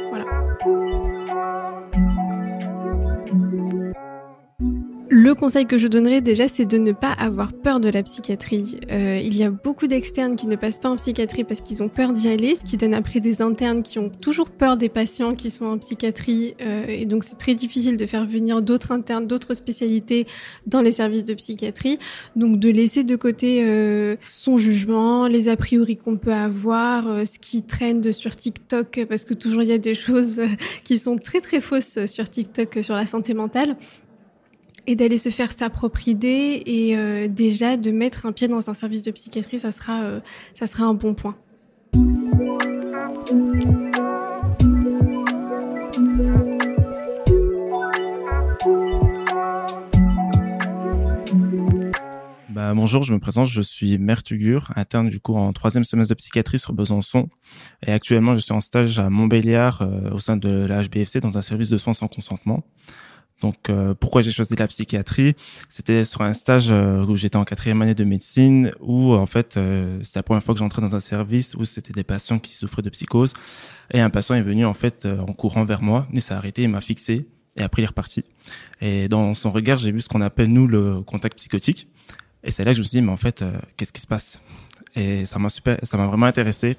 Voilà. 0.09 0.48
Le 5.11 5.33
conseil 5.33 5.65
que 5.65 5.79
je 5.79 5.87
donnerais 5.87 6.21
déjà, 6.21 6.47
c'est 6.47 6.65
de 6.65 6.77
ne 6.77 6.91
pas 6.91 7.11
avoir 7.11 7.51
peur 7.51 7.79
de 7.79 7.89
la 7.89 8.03
psychiatrie. 8.03 8.79
Euh, 8.91 9.19
il 9.23 9.35
y 9.35 9.43
a 9.43 9.49
beaucoup 9.49 9.87
d'externes 9.87 10.35
qui 10.35 10.45
ne 10.45 10.55
passent 10.55 10.77
pas 10.77 10.89
en 10.89 10.97
psychiatrie 10.97 11.43
parce 11.43 11.61
qu'ils 11.61 11.81
ont 11.81 11.89
peur 11.89 12.13
d'y 12.13 12.27
aller, 12.27 12.55
ce 12.55 12.63
qui 12.63 12.77
donne 12.77 12.93
après 12.93 13.19
des 13.19 13.41
internes 13.41 13.81
qui 13.81 13.97
ont 13.97 14.09
toujours 14.09 14.51
peur 14.51 14.77
des 14.77 14.87
patients 14.87 15.33
qui 15.33 15.49
sont 15.49 15.65
en 15.65 15.79
psychiatrie. 15.79 16.53
Euh, 16.61 16.85
et 16.87 17.07
donc 17.07 17.23
c'est 17.23 17.39
très 17.39 17.55
difficile 17.55 17.97
de 17.97 18.05
faire 18.05 18.27
venir 18.27 18.61
d'autres 18.61 18.91
internes, 18.91 19.25
d'autres 19.25 19.55
spécialités 19.55 20.27
dans 20.67 20.83
les 20.83 20.91
services 20.91 21.25
de 21.25 21.33
psychiatrie. 21.33 21.97
Donc 22.35 22.59
de 22.59 22.69
laisser 22.69 23.03
de 23.03 23.15
côté 23.15 23.63
euh, 23.65 24.15
son 24.27 24.59
jugement, 24.59 25.25
les 25.25 25.49
a 25.49 25.57
priori 25.57 25.97
qu'on 25.97 26.17
peut 26.17 26.33
avoir, 26.33 27.07
euh, 27.07 27.25
ce 27.25 27.39
qui 27.39 27.63
traîne 27.63 28.13
sur 28.13 28.35
TikTok, 28.35 29.07
parce 29.09 29.25
que 29.25 29.33
toujours 29.33 29.63
il 29.63 29.69
y 29.69 29.73
a 29.73 29.79
des 29.79 29.95
choses 29.95 30.39
qui 30.83 30.99
sont 30.99 31.17
très 31.17 31.41
très 31.41 31.61
fausses 31.61 32.05
sur 32.05 32.29
TikTok 32.29 32.77
sur 32.83 32.93
la 32.93 33.07
santé 33.07 33.33
mentale 33.33 33.75
et 34.87 34.95
d'aller 34.95 35.17
se 35.17 35.29
faire 35.29 35.51
sa 35.51 35.69
propre 35.69 36.07
idée 36.07 36.63
et 36.65 36.95
euh, 36.95 37.27
déjà 37.27 37.77
de 37.77 37.91
mettre 37.91 38.25
un 38.25 38.31
pied 38.31 38.47
dans 38.47 38.69
un 38.69 38.73
service 38.73 39.01
de 39.03 39.11
psychiatrie, 39.11 39.59
ça 39.59 39.71
sera, 39.71 40.01
euh, 40.03 40.19
ça 40.53 40.65
un 40.83 40.93
bon 40.93 41.13
point. 41.13 41.35
Bah, 52.49 52.73
bonjour, 52.73 53.03
je 53.03 53.13
me 53.13 53.19
présente, 53.19 53.47
je 53.47 53.61
suis 53.61 53.97
Mertugur, 53.97 54.71
interne 54.75 55.07
du 55.07 55.19
coup 55.19 55.35
en 55.35 55.53
troisième 55.53 55.83
semestre 55.83 56.09
de 56.09 56.15
psychiatrie 56.15 56.59
sur 56.59 56.73
Besançon. 56.73 57.29
Et 57.87 57.91
actuellement, 57.91 58.35
je 58.35 58.41
suis 58.41 58.53
en 58.53 58.59
stage 58.59 58.99
à 58.99 59.09
Montbéliard 59.09 59.81
euh, 59.81 60.11
au 60.11 60.19
sein 60.19 60.35
de 60.35 60.65
la 60.65 60.83
HBFC 60.83 61.21
dans 61.21 61.37
un 61.37 61.41
service 61.41 61.69
de 61.69 61.77
soins 61.77 61.93
sans 61.93 62.07
consentement. 62.07 62.63
Donc, 63.41 63.69
euh, 63.69 63.93
pourquoi 63.93 64.21
j'ai 64.21 64.31
choisi 64.31 64.55
la 64.55 64.67
psychiatrie? 64.67 65.35
C'était 65.69 66.03
sur 66.03 66.21
un 66.21 66.33
stage 66.33 66.67
euh, 66.71 67.05
où 67.05 67.15
j'étais 67.15 67.37
en 67.37 67.45
quatrième 67.45 67.81
année 67.81 67.95
de 67.95 68.03
médecine, 68.03 68.71
où 68.81 69.13
en 69.13 69.25
fait, 69.25 69.55
euh, 69.55 69.99
c'était 70.03 70.19
la 70.19 70.23
première 70.23 70.43
fois 70.43 70.53
que 70.53 70.59
j'entrais 70.59 70.81
dans 70.81 70.95
un 70.95 70.99
service 70.99 71.55
où 71.55 71.65
c'était 71.65 71.93
des 71.93 72.03
patients 72.03 72.39
qui 72.39 72.55
souffraient 72.55 72.81
de 72.81 72.89
psychose. 72.89 73.33
Et 73.91 74.01
un 74.01 74.09
patient 74.09 74.35
est 74.35 74.41
venu 74.41 74.65
en 74.65 74.73
fait 74.73 75.05
en 75.05 75.33
courant 75.33 75.65
vers 75.65 75.81
moi, 75.81 76.07
il 76.13 76.21
s'est 76.21 76.33
arrêté, 76.33 76.63
il 76.63 76.69
m'a 76.69 76.81
fixé, 76.81 77.27
et 77.57 77.63
après 77.63 77.81
il 77.81 77.85
est 77.85 77.89
reparti. 77.89 78.23
Et 78.81 79.07
dans 79.07 79.33
son 79.33 79.51
regard, 79.51 79.77
j'ai 79.77 79.91
vu 79.91 80.01
ce 80.01 80.09
qu'on 80.09 80.21
appelle 80.21 80.51
nous 80.51 80.67
le 80.67 81.01
contact 81.01 81.37
psychotique. 81.37 81.87
Et 82.43 82.51
c'est 82.51 82.63
là 82.63 82.71
que 82.71 82.75
je 82.75 82.81
me 82.81 82.83
suis 82.83 82.99
dit, 82.99 83.01
mais 83.01 83.11
en 83.11 83.17
fait, 83.17 83.43
qu'est-ce 83.77 83.91
qui 83.91 84.01
se 84.01 84.07
passe? 84.07 84.39
Et 84.95 85.25
ça 85.25 85.39
m'a 85.39 85.49
super, 85.49 85.77
ça 85.83 85.97
m'a 85.97 86.07
vraiment 86.07 86.25
intéressé 86.25 86.77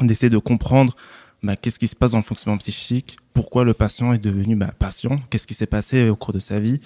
d'essayer 0.00 0.30
de 0.30 0.38
comprendre 0.38 0.96
bah, 1.42 1.56
qu'est-ce 1.56 1.78
qui 1.78 1.88
se 1.88 1.96
passe 1.96 2.12
dans 2.12 2.18
le 2.18 2.24
fonctionnement 2.24 2.58
psychique, 2.58 3.18
pourquoi 3.34 3.64
le 3.64 3.74
patient 3.74 4.12
est 4.12 4.18
devenu 4.18 4.56
bah, 4.56 4.72
patient, 4.78 5.20
qu'est-ce 5.30 5.46
qui 5.46 5.54
s'est 5.54 5.66
passé 5.66 6.08
au 6.08 6.16
cours 6.16 6.32
de 6.32 6.38
sa 6.38 6.60
vie, 6.60 6.80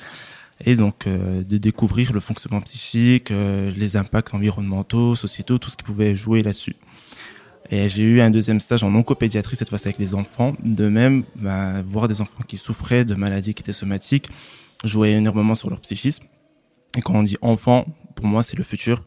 et 0.65 0.77
donc 0.77 1.07
euh, 1.07 1.43
de 1.43 1.59
découvrir 1.59 2.13
le 2.13 2.21
fonctionnement 2.21 2.63
psychique, 2.63 3.31
euh, 3.31 3.71
les 3.77 3.97
impacts 3.97 4.33
environnementaux, 4.35 5.15
sociétaux, 5.15 5.59
tout 5.59 5.71
ce 5.71 5.77
qui 5.77 5.85
pouvait 5.85 6.15
jouer 6.15 6.43
là-dessus. 6.43 6.77
Et 7.71 7.89
j'ai 7.89 8.05
eu 8.05 8.21
un 8.21 8.31
deuxième 8.31 8.61
stage 8.61 8.85
en 8.85 8.95
oncopédiatrie, 8.95 9.57
cette 9.57 9.69
fois-ci 9.69 9.89
avec 9.89 9.99
les 9.99 10.15
enfants. 10.15 10.55
De 10.63 10.89
même, 10.89 11.25
bah, 11.35 11.83
voir 11.83 12.07
des 12.07 12.21
enfants 12.21 12.45
qui 12.47 12.57
souffraient 12.57 13.05
de 13.05 13.15
maladies 13.15 13.55
qui 13.55 13.63
étaient 13.63 13.73
somatiques 13.73 14.29
jouait 14.85 15.13
énormément 15.13 15.55
sur 15.55 15.69
leur 15.69 15.81
psychisme. 15.81 16.25
Et 16.97 17.01
quand 17.01 17.15
on 17.15 17.23
dit 17.23 17.37
enfant, 17.41 17.87
pour 18.15 18.27
moi, 18.27 18.43
c'est 18.43 18.57
le 18.57 18.63
futur. 18.63 19.05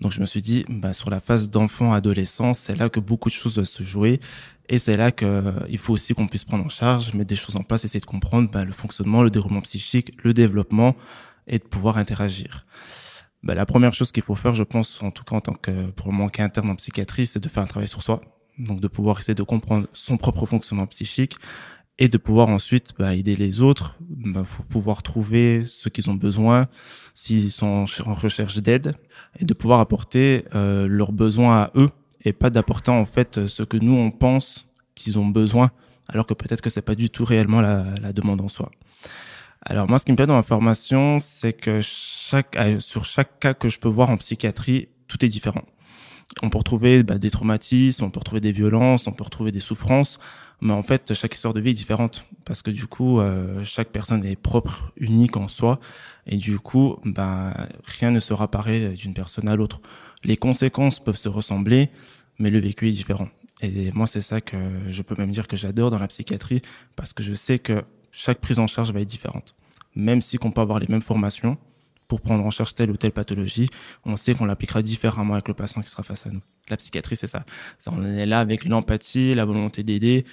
Donc 0.00 0.12
je 0.12 0.20
me 0.20 0.26
suis 0.26 0.42
dit, 0.42 0.64
bah, 0.68 0.92
sur 0.92 1.10
la 1.10 1.20
phase 1.20 1.48
d'enfant-adolescent, 1.48 2.54
c'est 2.54 2.76
là 2.76 2.88
que 2.88 3.00
beaucoup 3.00 3.28
de 3.28 3.34
choses 3.34 3.54
doivent 3.54 3.66
se 3.66 3.82
jouer. 3.82 4.20
Et 4.68 4.78
c'est 4.78 4.96
là 4.96 5.12
qu'il 5.12 5.28
euh, 5.28 5.78
faut 5.78 5.92
aussi 5.92 6.12
qu'on 6.12 6.26
puisse 6.26 6.44
prendre 6.44 6.64
en 6.64 6.68
charge, 6.68 7.14
mettre 7.14 7.28
des 7.28 7.36
choses 7.36 7.56
en 7.56 7.62
place, 7.62 7.84
essayer 7.84 8.00
de 8.00 8.06
comprendre 8.06 8.50
bah, 8.50 8.64
le 8.64 8.72
fonctionnement, 8.72 9.22
le 9.22 9.30
déroulement 9.30 9.62
psychique, 9.62 10.10
le 10.22 10.34
développement 10.34 10.96
et 11.46 11.58
de 11.58 11.64
pouvoir 11.64 11.96
interagir. 11.96 12.66
Bah, 13.42 13.54
la 13.54 13.64
première 13.64 13.94
chose 13.94 14.12
qu'il 14.12 14.24
faut 14.24 14.34
faire, 14.34 14.54
je 14.54 14.64
pense, 14.64 15.02
en 15.02 15.10
tout 15.10 15.24
cas 15.24 15.36
en 15.36 15.40
tant 15.40 15.54
que 15.54 15.90
pour 15.92 16.08
le 16.08 16.14
manque 16.14 16.40
interne 16.40 16.68
en 16.68 16.74
psychiatrie, 16.74 17.26
c'est 17.26 17.38
de 17.38 17.48
faire 17.48 17.62
un 17.62 17.66
travail 17.66 17.88
sur 17.88 18.02
soi. 18.02 18.20
Donc 18.58 18.80
de 18.80 18.88
pouvoir 18.88 19.18
essayer 19.18 19.34
de 19.34 19.42
comprendre 19.42 19.86
son 19.92 20.16
propre 20.16 20.46
fonctionnement 20.46 20.86
psychique 20.86 21.36
et 21.98 22.08
de 22.08 22.18
pouvoir 22.18 22.48
ensuite 22.48 22.92
bah, 22.98 23.14
aider 23.14 23.36
les 23.36 23.60
autres 23.60 23.96
bah, 24.00 24.44
pour 24.56 24.64
pouvoir 24.66 25.02
trouver 25.02 25.64
ce 25.64 25.88
qu'ils 25.88 26.10
ont 26.10 26.14
besoin, 26.14 26.68
s'ils 27.14 27.50
sont 27.50 27.86
en 28.04 28.14
recherche 28.14 28.58
d'aide, 28.58 28.94
et 29.38 29.44
de 29.44 29.54
pouvoir 29.54 29.80
apporter 29.80 30.44
euh, 30.54 30.86
leurs 30.86 31.12
besoins 31.12 31.62
à 31.62 31.70
eux 31.74 31.90
et 32.24 32.32
pas 32.32 32.50
d'apporter 32.50 32.90
en 32.90 33.06
fait 33.06 33.46
ce 33.46 33.62
que 33.62 33.76
nous 33.76 33.94
on 33.94 34.10
pense 34.10 34.66
qu'ils 34.94 35.18
ont 35.18 35.26
besoin, 35.26 35.70
alors 36.08 36.26
que 36.26 36.34
peut-être 36.34 36.60
que 36.60 36.70
c'est 36.70 36.82
pas 36.82 36.94
du 36.94 37.08
tout 37.10 37.24
réellement 37.24 37.60
la, 37.60 37.94
la, 38.02 38.12
demande 38.12 38.40
en 38.40 38.48
soi. 38.48 38.70
Alors 39.62 39.88
moi, 39.88 39.98
ce 39.98 40.04
qui 40.04 40.12
me 40.12 40.16
plaît 40.16 40.26
dans 40.26 40.36
ma 40.36 40.42
formation, 40.42 41.18
c'est 41.18 41.52
que 41.52 41.80
chaque 41.82 42.56
euh, 42.56 42.80
sur 42.80 43.04
chaque 43.04 43.38
cas 43.40 43.54
que 43.54 43.68
je 43.68 43.78
peux 43.78 43.88
voir 43.88 44.10
en 44.10 44.16
psychiatrie, 44.16 44.88
tout 45.08 45.24
est 45.24 45.28
différent. 45.28 45.64
On 46.42 46.50
peut 46.50 46.58
retrouver 46.58 47.02
bah, 47.02 47.18
des 47.18 47.30
traumatismes, 47.30 48.04
on 48.04 48.10
peut 48.10 48.18
retrouver 48.18 48.40
des 48.40 48.52
violences, 48.52 49.06
on 49.06 49.12
peut 49.12 49.24
retrouver 49.24 49.52
des 49.52 49.60
souffrances, 49.60 50.18
mais 50.60 50.72
en 50.72 50.82
fait, 50.82 51.14
chaque 51.14 51.34
histoire 51.34 51.54
de 51.54 51.60
vie 51.60 51.70
est 51.70 51.74
différente 51.74 52.24
parce 52.44 52.62
que 52.62 52.70
du 52.70 52.86
coup, 52.86 53.20
euh, 53.20 53.64
chaque 53.64 53.88
personne 53.88 54.24
est 54.24 54.36
propre, 54.36 54.92
unique 54.96 55.36
en 55.36 55.48
soi, 55.48 55.80
et 56.26 56.36
du 56.36 56.58
coup, 56.58 56.96
bah, 57.04 57.68
rien 57.84 58.10
ne 58.10 58.20
sera 58.20 58.50
pareil 58.50 58.94
d'une 58.94 59.14
personne 59.14 59.48
à 59.48 59.56
l'autre. 59.56 59.80
Les 60.24 60.36
conséquences 60.36 61.02
peuvent 61.02 61.16
se 61.16 61.28
ressembler, 61.28 61.90
mais 62.38 62.50
le 62.50 62.58
vécu 62.58 62.88
est 62.88 62.92
différent. 62.92 63.28
Et 63.62 63.90
moi, 63.92 64.06
c'est 64.06 64.20
ça 64.20 64.40
que 64.40 64.56
je 64.88 65.02
peux 65.02 65.14
même 65.16 65.30
dire 65.30 65.48
que 65.48 65.56
j'adore 65.56 65.90
dans 65.90 65.98
la 65.98 66.08
psychiatrie, 66.08 66.62
parce 66.96 67.12
que 67.12 67.22
je 67.22 67.32
sais 67.32 67.58
que 67.58 67.84
chaque 68.12 68.40
prise 68.40 68.58
en 68.58 68.66
charge 68.66 68.92
va 68.92 69.00
être 69.00 69.08
différente. 69.08 69.54
Même 69.94 70.20
si 70.20 70.36
qu'on 70.36 70.50
peut 70.50 70.60
avoir 70.60 70.78
les 70.78 70.88
mêmes 70.88 71.02
formations, 71.02 71.56
pour 72.08 72.20
prendre 72.20 72.44
en 72.44 72.50
charge 72.50 72.74
telle 72.74 72.90
ou 72.90 72.96
telle 72.96 73.12
pathologie, 73.12 73.68
on 74.04 74.16
sait 74.16 74.34
qu'on 74.34 74.44
l'appliquera 74.44 74.82
différemment 74.82 75.34
avec 75.34 75.48
le 75.48 75.54
patient 75.54 75.82
qui 75.82 75.90
sera 75.90 76.02
face 76.02 76.26
à 76.26 76.30
nous. 76.30 76.42
La 76.68 76.76
psychiatrie, 76.76 77.16
c'est 77.16 77.26
ça. 77.26 77.44
On 77.86 78.04
est 78.04 78.26
là 78.26 78.40
avec 78.40 78.64
l'empathie, 78.64 79.34
la 79.34 79.44
volonté 79.44 79.82
d'aider, 79.82 80.24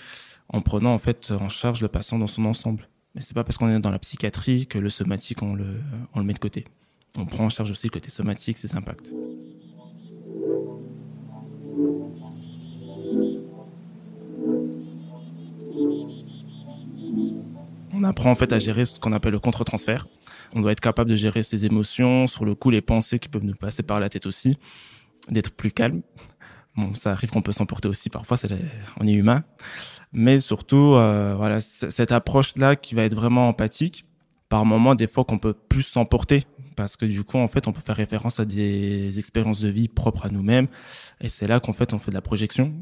en 0.50 0.62
prenant 0.62 0.94
en 0.94 1.00
fait 1.00 1.32
en 1.32 1.50
charge 1.50 1.82
le 1.82 1.88
patient 1.88 2.20
dans 2.20 2.28
son 2.28 2.46
ensemble. 2.46 2.88
Mais 3.16 3.22
c'est 3.22 3.34
pas 3.34 3.44
parce 3.44 3.58
qu'on 3.58 3.70
est 3.70 3.80
dans 3.80 3.92
la 3.92 4.00
psychiatrie 4.00 4.66
que 4.66 4.80
le 4.80 4.90
somatique 4.90 5.42
le, 5.42 5.82
on 6.14 6.20
le 6.20 6.26
met 6.26 6.34
de 6.34 6.40
côté. 6.40 6.66
On 7.16 7.26
prend 7.26 7.46
en 7.46 7.50
charge 7.50 7.70
aussi 7.70 7.88
le 7.88 7.92
côté 7.92 8.10
somatique, 8.10 8.58
ses 8.58 8.76
impacts. 8.76 9.12
On 18.04 18.06
apprend 18.06 18.32
en 18.32 18.36
fait 18.36 18.52
à 18.52 18.60
gérer 18.60 18.84
ce 18.84 19.00
qu'on 19.00 19.14
appelle 19.14 19.32
le 19.32 19.40
contre-transfert. 19.40 20.08
On 20.54 20.60
doit 20.60 20.74
être 20.74 20.82
capable 20.82 21.10
de 21.10 21.16
gérer 21.16 21.42
ses 21.42 21.64
émotions, 21.64 22.28
sur 22.28 22.44
le 22.44 22.54
coup 22.54 22.70
les 22.70 22.82
pensées 22.82 23.18
qui 23.18 23.30
peuvent 23.30 23.46
nous 23.46 23.56
passer 23.56 23.82
par 23.82 24.02
la 24.02 24.10
tête 24.10 24.26
aussi, 24.26 24.58
d'être 25.30 25.52
plus 25.52 25.72
calme. 25.72 26.02
Bon, 26.76 26.94
ça 26.96 27.14
arrive 27.14 27.30
qu'on 27.30 27.42
peut 27.42 27.54
s'emporter 27.54 27.88
aussi 27.88 28.10
parfois, 28.10 28.36
on 29.00 29.08
est 29.08 29.14
humain, 29.14 29.46
mais 30.12 30.42
surtout 30.42 30.96
euh, 30.96 31.34
voilà 31.38 31.62
cette 31.62 32.12
approche 32.12 32.58
là 32.58 32.76
qui 32.76 32.94
va 32.94 33.04
être 33.04 33.16
vraiment 33.16 33.48
empathique. 33.48 34.06
Par 34.50 34.66
moments, 34.66 34.96
des 34.96 35.08
fois 35.08 35.24
qu'on 35.24 35.40
peut 35.40 35.54
plus 35.54 35.84
s'emporter 35.84 36.44
parce 36.76 36.98
que 36.98 37.06
du 37.06 37.24
coup 37.24 37.38
en 37.38 37.48
fait 37.48 37.70
on 37.70 37.72
peut 37.72 37.82
faire 37.82 37.96
référence 37.96 38.38
à 38.38 38.44
des 38.44 39.18
expériences 39.18 39.62
de 39.62 39.70
vie 39.70 39.88
propres 39.88 40.26
à 40.26 40.30
nous-mêmes 40.30 40.68
et 41.22 41.30
c'est 41.30 41.48
là 41.48 41.62
qu'en 41.62 41.74
fait 41.74 41.94
on 41.94 42.00
fait 42.00 42.12
de 42.12 42.16
la 42.16 42.22
projection 42.22 42.74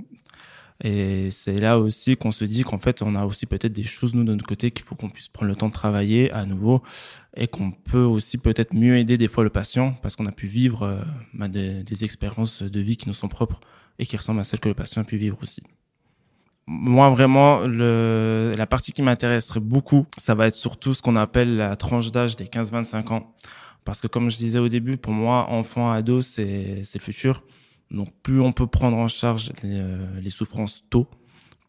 et 0.83 1.29
c'est 1.29 1.59
là 1.59 1.77
aussi 1.77 2.17
qu'on 2.17 2.31
se 2.31 2.43
dit 2.43 2.63
qu'en 2.63 2.79
fait, 2.79 3.01
on 3.01 3.15
a 3.15 3.25
aussi 3.25 3.45
peut-être 3.45 3.73
des 3.73 3.83
choses, 3.83 4.15
nous, 4.15 4.23
de 4.23 4.33
notre 4.33 4.45
côté, 4.45 4.71
qu'il 4.71 4.85
faut 4.85 4.95
qu'on 4.95 5.09
puisse 5.09 5.27
prendre 5.27 5.49
le 5.49 5.55
temps 5.55 5.67
de 5.67 5.73
travailler 5.73 6.31
à 6.31 6.45
nouveau 6.45 6.81
et 7.37 7.47
qu'on 7.47 7.71
peut 7.71 8.03
aussi 8.03 8.37
peut-être 8.37 8.73
mieux 8.73 8.97
aider 8.97 9.17
des 9.17 9.27
fois 9.27 9.43
le 9.43 9.51
patient 9.51 9.95
parce 10.01 10.15
qu'on 10.15 10.25
a 10.25 10.31
pu 10.31 10.47
vivre 10.47 10.83
euh, 10.83 11.01
bah, 11.33 11.47
des, 11.47 11.83
des, 11.83 12.03
expériences 12.03 12.63
de 12.63 12.79
vie 12.79 12.97
qui 12.97 13.07
nous 13.07 13.13
sont 13.13 13.27
propres 13.27 13.61
et 13.99 14.05
qui 14.05 14.17
ressemblent 14.17 14.39
à 14.39 14.43
celles 14.43 14.59
que 14.59 14.69
le 14.69 14.75
patient 14.75 15.03
a 15.03 15.05
pu 15.05 15.17
vivre 15.17 15.37
aussi. 15.41 15.61
Moi, 16.65 17.09
vraiment, 17.11 17.61
le, 17.61 18.53
la 18.57 18.65
partie 18.65 18.91
qui 18.91 19.01
m'intéresserait 19.01 19.59
beaucoup, 19.59 20.05
ça 20.17 20.35
va 20.35 20.47
être 20.47 20.55
surtout 20.55 20.93
ce 20.93 21.01
qu'on 21.01 21.15
appelle 21.15 21.57
la 21.57 21.75
tranche 21.75 22.11
d'âge 22.11 22.35
des 22.35 22.45
15-25 22.45 23.13
ans. 23.13 23.35
Parce 23.83 24.01
que 24.01 24.07
comme 24.07 24.29
je 24.29 24.37
disais 24.37 24.59
au 24.59 24.67
début, 24.67 24.97
pour 24.97 25.13
moi, 25.13 25.49
enfant, 25.49 25.91
ado, 25.91 26.21
c'est 26.21 26.83
le 26.93 26.99
futur. 26.99 27.43
Donc 27.91 28.13
plus 28.23 28.39
on 28.41 28.53
peut 28.53 28.67
prendre 28.67 28.97
en 28.97 29.07
charge 29.07 29.51
euh, 29.63 30.19
les, 30.19 30.29
souffrances 30.29 30.83
tôt, 30.89 31.07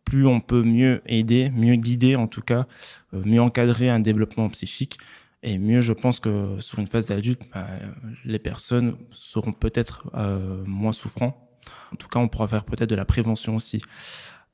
plus 0.05 0.27
on 0.27 0.41
peut 0.41 0.63
mieux 0.63 1.03
aider, 1.07 1.51
mieux 1.51 1.75
guider 1.75 2.17
en 2.17 2.29
tout 2.29 2.43
cas, 2.43 2.67
euh, 3.13 3.23
mieux 3.25 3.41
encadrer 3.41 3.91
un 3.91 4.01
développement 4.01 4.49
psychique. 4.49 4.99
Et 5.45 5.59
mieux, 5.59 5.81
je 5.81 5.93
pense 5.93 6.21
que 6.21 6.61
sur 6.61 6.79
une 6.79 6.87
phase 6.87 7.07
d'adulte, 7.07 7.43
bah, 7.53 7.67
les 8.25 8.39
personnes 8.39 8.97
seront 9.11 9.53
peut-être 9.53 10.09
euh, 10.15 10.63
moins 10.67 10.93
souffrants. 10.93 11.51
En 11.93 11.97
tout 11.97 12.07
cas, 12.07 12.21
on 12.21 12.29
pourra 12.29 12.47
faire 12.47 12.65
peut-être 12.65 12.89
de 12.89 12.95
la 12.95 13.05
prévention 13.05 13.57
aussi. 13.57 13.83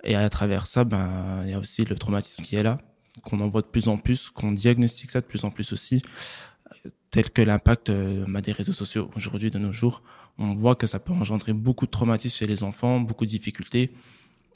Et 0.03 0.15
à 0.15 0.31
travers 0.31 0.67
ça, 0.67 0.85
ben, 0.85 1.43
il 1.45 1.51
y 1.51 1.53
a 1.53 1.59
aussi 1.59 1.85
le 1.85 1.95
traumatisme 1.95 2.43
qui 2.43 2.57
est 2.57 2.63
là, 2.63 2.79
qu'on 3.23 3.41
en 3.41 3.49
voit 3.49 3.61
de 3.61 3.67
plus 3.67 3.89
en 3.89 3.99
plus, 3.99 4.31
qu'on 4.31 4.53
diagnostique 4.53 5.11
ça 5.11 5.21
de 5.21 5.27
plus 5.27 5.45
en 5.45 5.51
plus 5.51 5.75
aussi, 5.75 6.01
tel 7.11 7.29
que 7.29 7.43
l'impact 7.43 7.91
bah, 8.27 8.41
des 8.41 8.53
réseaux 8.53 8.73
sociaux 8.73 9.11
aujourd'hui 9.15 9.51
de 9.51 9.59
nos 9.59 9.73
jours 9.73 10.03
on 10.39 10.55
voit 10.55 10.75
que 10.75 10.87
ça 10.87 10.99
peut 10.99 11.13
engendrer 11.13 11.53
beaucoup 11.53 11.87
de 11.87 11.91
traumatisme 11.91 12.37
chez 12.37 12.47
les 12.47 12.63
enfants, 12.63 13.01
beaucoup 13.01 13.25
de 13.25 13.31
difficultés, 13.31 13.91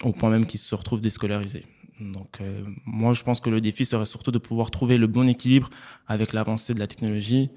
au 0.04 0.12
point 0.12 0.30
même 0.30 0.46
qu'ils 0.46 0.60
se 0.60 0.74
retrouvent 0.74 1.00
déscolarisés. 1.00 1.64
Donc 2.00 2.40
euh, 2.40 2.62
moi, 2.86 3.12
je 3.12 3.22
pense 3.22 3.40
que 3.40 3.50
le 3.50 3.60
défi 3.60 3.84
serait 3.84 4.06
surtout 4.06 4.30
de 4.30 4.38
pouvoir 4.38 4.70
trouver 4.70 4.98
le 4.98 5.06
bon 5.06 5.28
équilibre 5.28 5.70
avec 6.06 6.32
l'avancée 6.32 6.74
de 6.74 6.78
la 6.78 6.86
technologie 6.86 7.50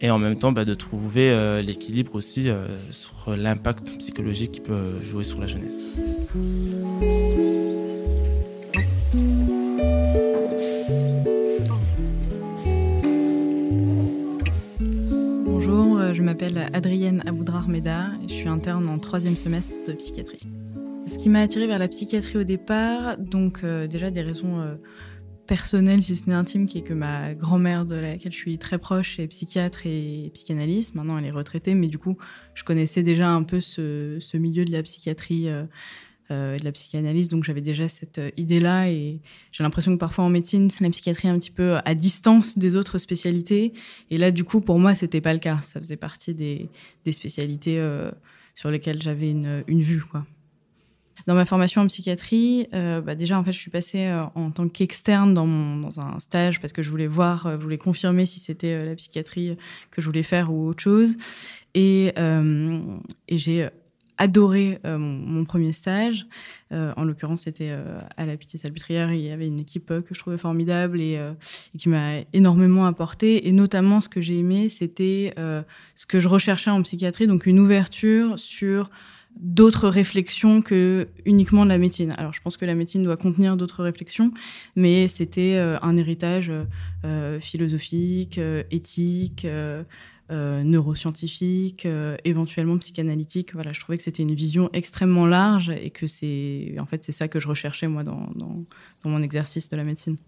et 0.00 0.10
en 0.10 0.18
même 0.18 0.38
temps 0.38 0.52
bah, 0.52 0.64
de 0.64 0.74
trouver 0.74 1.30
euh, 1.30 1.62
l'équilibre 1.62 2.14
aussi 2.14 2.48
euh, 2.48 2.66
sur 2.92 3.36
l'impact 3.36 3.98
psychologique 3.98 4.52
qui 4.52 4.60
peut 4.60 5.02
jouer 5.02 5.24
sur 5.24 5.40
la 5.40 5.46
jeunesse. 5.46 5.88
Adrienne 16.72 17.22
Aboudrar 17.26 17.68
Meda 17.68 18.10
et 18.22 18.28
je 18.28 18.34
suis 18.34 18.48
interne 18.48 18.88
en 18.88 18.98
troisième 18.98 19.36
semestre 19.36 19.82
de 19.86 19.92
psychiatrie. 19.92 20.40
Ce 21.06 21.16
qui 21.16 21.28
m'a 21.28 21.40
attirée 21.40 21.66
vers 21.66 21.78
la 21.78 21.88
psychiatrie 21.88 22.38
au 22.38 22.44
départ, 22.44 23.16
donc 23.18 23.64
euh, 23.64 23.86
déjà 23.86 24.10
des 24.10 24.20
raisons 24.20 24.60
euh, 24.60 24.74
personnelles, 25.46 26.02
si 26.02 26.16
ce 26.16 26.28
n'est 26.28 26.34
intime, 26.34 26.66
qui 26.66 26.78
est 26.78 26.82
que 26.82 26.92
ma 26.92 27.34
grand-mère, 27.34 27.86
de 27.86 27.94
laquelle 27.94 28.32
je 28.32 28.36
suis 28.36 28.58
très 28.58 28.78
proche, 28.78 29.18
est 29.18 29.26
psychiatre 29.28 29.86
et 29.86 30.30
psychanalyste. 30.34 30.94
Maintenant, 30.94 31.18
elle 31.18 31.24
est 31.24 31.30
retraitée, 31.30 31.74
mais 31.74 31.88
du 31.88 31.98
coup, 31.98 32.16
je 32.54 32.64
connaissais 32.64 33.02
déjà 33.02 33.30
un 33.30 33.42
peu 33.42 33.60
ce, 33.60 34.36
milieu 34.36 34.64
de 34.64 34.72
la 34.72 34.82
psychiatrie. 34.82 35.48
Euh, 35.48 35.64
euh, 36.30 36.58
de 36.58 36.64
la 36.64 36.72
psychanalyse, 36.72 37.28
donc 37.28 37.44
j'avais 37.44 37.62
déjà 37.62 37.88
cette 37.88 38.18
euh, 38.18 38.30
idée-là 38.36 38.90
et 38.90 39.18
j'ai 39.50 39.64
l'impression 39.64 39.92
que 39.94 39.98
parfois 39.98 40.24
en 40.24 40.28
médecine, 40.28 40.68
la 40.80 40.90
psychiatrie 40.90 41.26
un 41.26 41.38
petit 41.38 41.50
peu 41.50 41.78
à 41.84 41.94
distance 41.94 42.58
des 42.58 42.76
autres 42.76 42.98
spécialités 42.98 43.72
et 44.10 44.18
là 44.18 44.30
du 44.30 44.44
coup 44.44 44.60
pour 44.60 44.78
moi 44.78 44.94
c'était 44.94 45.22
pas 45.22 45.32
le 45.32 45.38
cas, 45.38 45.60
ça 45.62 45.80
faisait 45.80 45.96
partie 45.96 46.34
des, 46.34 46.68
spécialités 47.12 47.78
euh, 47.78 48.10
sur 48.54 48.70
lesquelles 48.70 49.00
j'avais 49.00 49.30
une, 49.30 49.62
vue 49.66 50.02
quoi. 50.02 50.26
Dans 51.26 51.34
ma 51.34 51.46
formation 51.46 51.80
en 51.80 51.86
psychiatrie, 51.86 52.68
euh, 52.74 53.00
bah 53.00 53.14
déjà 53.14 53.38
en 53.38 53.44
fait 53.44 53.52
je 53.52 53.58
suis 53.58 53.70
passée 53.70 54.04
euh, 54.04 54.24
en 54.34 54.50
tant 54.50 54.68
qu'externe 54.68 55.32
dans, 55.32 56.00
un 56.00 56.20
stage 56.20 56.60
parce 56.60 56.74
que 56.74 56.82
je 56.82 56.90
voulais 56.90 57.06
voir, 57.06 57.56
je 57.56 57.62
voulais 57.62 57.78
confirmer 57.78 58.26
si 58.26 58.38
c'était 58.38 58.78
la 58.78 58.94
psychiatrie 58.94 59.56
que 59.90 60.02
je 60.02 60.06
voulais 60.06 60.22
faire 60.22 60.52
ou 60.52 60.68
autre 60.68 60.82
chose. 60.82 61.16
Et, 61.74 62.12
et 63.28 63.38
j'ai 63.38 63.68
adoré 64.18 64.80
euh, 64.84 64.98
mon, 64.98 65.44
premier 65.44 65.72
stage. 65.72 66.26
Euh, 66.72 66.92
en 66.96 67.04
l'occurrence, 67.04 67.42
c'était 67.42 67.70
euh, 67.70 68.00
à 68.16 68.26
la 68.26 68.36
Pitié-Salpêtrière. 68.36 69.12
Il 69.12 69.20
y 69.20 69.30
avait 69.30 69.46
une 69.46 69.60
équipe 69.60 69.86
que 69.86 70.14
je 70.14 70.18
trouvais 70.18 70.36
formidable 70.36 71.00
et, 71.00 71.18
qui 71.78 71.88
m'a 71.88 72.20
énormément 72.32 72.86
apporté. 72.86 73.48
Et 73.48 73.52
notamment, 73.52 74.00
ce 74.00 74.08
que 74.08 74.20
j'ai 74.20 74.38
aimé, 74.38 74.68
c'était 74.68 75.34
ce 75.94 76.06
que 76.06 76.20
je 76.20 76.28
recherchais 76.28 76.70
en 76.70 76.82
psychiatrie, 76.82 77.26
donc 77.26 77.46
une 77.46 77.60
ouverture 77.60 78.38
sur 78.38 78.90
d'autres 79.36 79.88
réflexions 79.88 80.62
que 80.62 81.06
uniquement 81.24 81.64
de 81.64 81.68
la 81.70 81.78
médecine. 81.78 82.12
Alors 82.18 82.32
je 82.32 82.40
pense 82.40 82.56
que 82.56 82.64
la 82.64 82.74
médecine 82.74 83.04
doit 83.04 83.16
contenir 83.16 83.56
d'autres 83.56 83.84
réflexions, 83.84 84.32
mais 84.74 85.06
c'était 85.06 85.58
un 85.58 85.96
héritage 85.96 86.50
philosophique, 87.40 88.40
éthique, 88.70 89.46
euh, 90.30 90.62
neuroscientifique, 90.62 91.86
euh, 91.86 92.14
éventuellement 92.26 92.76
psychanalytique. 92.76 93.54
Voilà, 93.54 93.72
je 93.72 93.80
trouvais 93.80 93.96
que 93.96 94.04
c'était 94.04 94.22
une 94.22 94.34
vision 94.34 94.68
extrêmement 94.74 95.24
large 95.24 95.70
et 95.70 95.88
que 95.88 96.06
c'est 96.06 96.74
en 96.78 96.84
fait 96.84 97.02
c'est 97.02 97.12
ça 97.12 97.28
que 97.28 97.40
je 97.40 97.48
recherchais 97.48 97.88
moi 97.88 98.04
dans, 98.04 98.28
mon 99.06 99.22
exercice 99.22 99.70
de 99.70 99.76
la 99.78 99.84
médecine. 99.84 100.18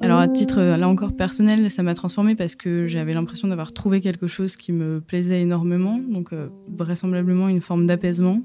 Alors 0.00 0.18
à 0.18 0.26
titre 0.26 0.60
là 0.62 0.88
encore 0.88 1.14
personnel, 1.14 1.70
ça 1.70 1.84
m'a 1.84 1.94
transformé 1.94 2.34
parce 2.34 2.56
que 2.56 2.88
j'avais 2.88 3.14
l'impression 3.14 3.46
d'avoir 3.46 3.72
trouvé 3.72 4.00
quelque 4.00 4.26
chose 4.26 4.56
qui 4.56 4.72
me 4.72 5.00
plaisait 5.00 5.42
énormément, 5.42 5.96
donc 5.96 6.32
euh, 6.32 6.48
vraisemblablement 6.66 7.48
une 7.48 7.60
forme 7.60 7.86
d'apaisement. 7.86 8.42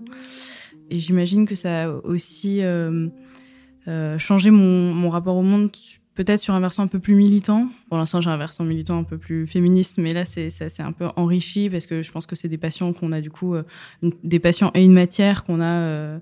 Et 0.92 1.00
j'imagine 1.00 1.48
que 1.48 1.56
ça 1.56 1.86
a 1.86 1.90
aussi 1.90 2.62
changer 4.18 4.52
mon, 4.52 4.94
mon, 4.94 5.10
rapport 5.10 5.36
au 5.36 5.42
monde 5.42 5.70
peut-être 6.16 6.40
sur 6.40 6.54
un 6.54 6.60
versant 6.60 6.84
un 6.84 6.88
peu 6.88 7.00
plus 7.00 7.16
militant. 7.16 7.70
Pour 7.90 7.98
l'instant, 7.98 8.22
j'ai 8.22 8.30
un 8.30 8.38
versant 8.38 8.64
militant 8.64 9.00
un 9.00 9.04
peu 9.04 9.18
plus 9.18 9.48
féministe, 9.48 9.98
mais 9.98 10.14
là, 10.14 10.26
c'est 10.26 10.80
un 10.80 10.92
peu 10.92 11.08
enrichi 11.16 11.70
parce 11.70 11.86
que 11.86 12.02
je 12.02 12.12
pense 12.12 12.26
que 12.26 12.36
c'est 12.36 12.48
des 12.48 12.58
patients 12.58 12.94
qu'on 12.94 13.12
a 13.12 13.22
du 13.22 13.32
coup, 13.32 13.56
euh, 13.56 13.64
des 14.24 14.40
patients 14.40 14.72
et 14.74 14.84
une 14.84 14.94
matière 14.94 15.44
qu'on 15.44 15.60
a, 15.60 15.66
euh, 15.66 16.20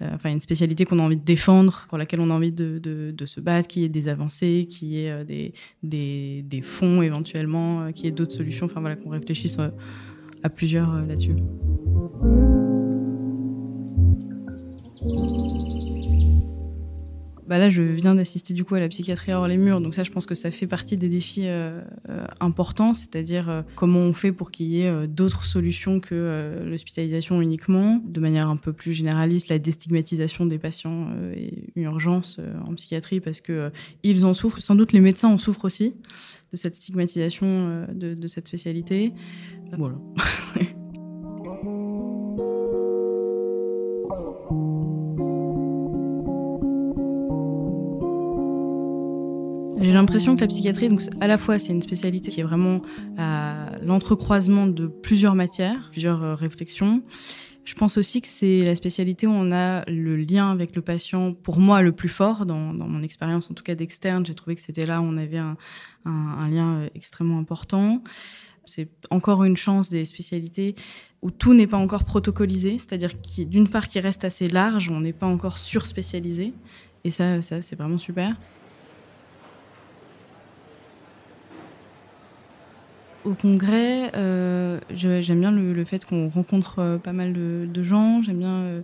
enfin 0.00 0.30
une 0.30 0.40
spécialité 0.40 0.84
qu'on 0.84 0.98
a 0.98 1.02
envie 1.02 1.16
de 1.16 1.24
défendre, 1.24 1.86
pour 1.88 1.98
laquelle 1.98 2.20
on 2.20 2.30
a 2.30 2.34
envie 2.34 2.52
de, 2.52 2.78
de, 2.78 3.10
de 3.10 3.26
se 3.26 3.40
battre, 3.40 3.68
qui 3.68 3.84
est 3.84 3.88
des 3.88 4.08
avancées, 4.08 4.66
qui 4.70 4.98
est 4.98 5.24
des, 5.24 5.52
des, 5.82 6.42
des, 6.42 6.62
fonds 6.62 7.02
éventuellement, 7.02 7.90
qui 7.92 8.06
est 8.06 8.12
d'autres 8.12 8.34
solutions. 8.34 8.66
Enfin 8.66 8.80
voilà, 8.80 8.96
qu'on 8.96 9.10
réfléchisse 9.10 9.58
à 10.42 10.48
plusieurs 10.48 10.94
là-dessus. 11.06 11.36
Bah 17.46 17.58
là, 17.58 17.68
je 17.68 17.82
viens 17.82 18.14
d'assister 18.14 18.54
du 18.54 18.64
coup 18.64 18.76
à 18.76 18.80
la 18.80 18.88
psychiatrie 18.88 19.32
hors 19.32 19.48
les 19.48 19.56
murs, 19.56 19.80
donc 19.80 19.94
ça, 19.94 20.04
je 20.04 20.10
pense 20.10 20.26
que 20.26 20.34
ça 20.34 20.50
fait 20.50 20.66
partie 20.66 20.96
des 20.96 21.08
défis 21.08 21.46
euh, 21.46 21.80
euh, 22.08 22.24
importants, 22.40 22.94
c'est-à-dire 22.94 23.48
euh, 23.50 23.62
comment 23.74 23.98
on 23.98 24.12
fait 24.12 24.32
pour 24.32 24.52
qu'il 24.52 24.66
y 24.66 24.82
ait 24.82 25.06
d'autres 25.08 25.44
solutions 25.44 25.98
que 25.98 26.62
l'hospitalisation 26.64 27.40
uniquement, 27.42 28.00
de 28.04 28.20
manière 28.20 28.48
un 28.48 28.56
peu 28.56 28.72
plus 28.72 28.92
généraliste, 28.92 29.48
la 29.48 29.58
déstigmatisation 29.58 30.46
des 30.46 30.58
patients 30.58 31.08
et 31.34 31.70
une 31.74 31.82
urgence 31.84 32.38
en 32.66 32.74
psychiatrie 32.74 33.20
parce 33.20 33.40
que 33.40 33.70
ils 34.02 34.24
en 34.24 34.34
souffrent. 34.34 34.60
Sans 34.60 34.74
doute 34.74 34.92
les 34.92 35.00
médecins 35.00 35.28
en 35.28 35.38
souffrent 35.38 35.64
aussi 35.64 35.94
de 36.52 36.56
cette 36.56 36.76
stigmatisation 36.76 37.86
de, 37.92 38.14
de 38.14 38.28
cette 38.28 38.46
spécialité. 38.46 39.12
Voilà. 39.76 39.96
J'ai 49.82 49.92
l'impression 49.92 50.36
que 50.36 50.40
la 50.42 50.46
psychiatrie, 50.46 50.88
donc 50.88 51.02
à 51.20 51.26
la 51.26 51.38
fois 51.38 51.58
c'est 51.58 51.72
une 51.72 51.82
spécialité 51.82 52.30
qui 52.30 52.38
est 52.38 52.44
vraiment 52.44 52.82
à 53.18 53.72
l'entrecroisement 53.82 54.68
de 54.68 54.86
plusieurs 54.86 55.34
matières, 55.34 55.88
plusieurs 55.90 56.22
euh, 56.22 56.34
réflexions. 56.36 57.02
Je 57.64 57.74
pense 57.74 57.96
aussi 57.96 58.22
que 58.22 58.28
c'est 58.28 58.60
la 58.60 58.76
spécialité 58.76 59.26
où 59.26 59.32
on 59.32 59.50
a 59.50 59.84
le 59.90 60.16
lien 60.16 60.52
avec 60.52 60.76
le 60.76 60.82
patient, 60.82 61.32
pour 61.34 61.58
moi, 61.58 61.82
le 61.82 61.90
plus 61.90 62.08
fort 62.08 62.46
dans, 62.46 62.56
mon 62.56 63.02
expérience, 63.02 63.50
en 63.50 63.54
tout 63.54 63.64
cas 63.64 63.74
d'externe. 63.74 64.24
J'ai 64.24 64.34
trouvé 64.34 64.54
que 64.54 64.60
c'était 64.60 64.86
là 64.86 65.00
où 65.00 65.04
on 65.04 65.16
avait 65.16 65.38
un, 65.38 65.56
lien 66.48 66.76
euh, 66.76 66.88
extrêmement 66.94 67.38
important. 67.38 68.04
C'est 68.66 68.88
encore 69.10 69.42
une 69.42 69.56
chance 69.56 69.88
des 69.88 70.04
spécialités 70.04 70.76
où 71.22 71.32
tout 71.32 71.54
n'est 71.54 71.66
pas 71.66 71.76
encore 71.76 72.04
protocolisé, 72.04 72.78
c'est-à-dire 72.78 73.10
d'une 73.36 73.68
part 73.68 73.88
qui 73.88 73.98
reste 73.98 74.24
assez 74.24 74.46
large, 74.46 74.90
on 74.90 75.00
n'est 75.00 75.12
pas 75.12 75.26
encore 75.26 75.58
surspécialisé, 75.58 76.52
et 77.02 77.10
ça, 77.10 77.42
ça 77.42 77.60
c'est 77.62 77.74
vraiment 77.74 77.98
super. 77.98 78.36
Au 83.24 83.34
congrès, 83.34 84.10
euh, 84.16 84.80
j'aime 84.90 85.40
bien 85.40 85.52
le, 85.52 85.84
fait 85.84 86.04
qu'on 86.04 86.28
rencontre 86.28 86.80
euh, 86.80 86.98
pas 86.98 87.12
mal 87.12 87.32
de, 87.32 87.82
gens. 87.82 88.20
J'aime 88.22 88.38
bien. 88.38 88.54
Euh, 88.62 88.82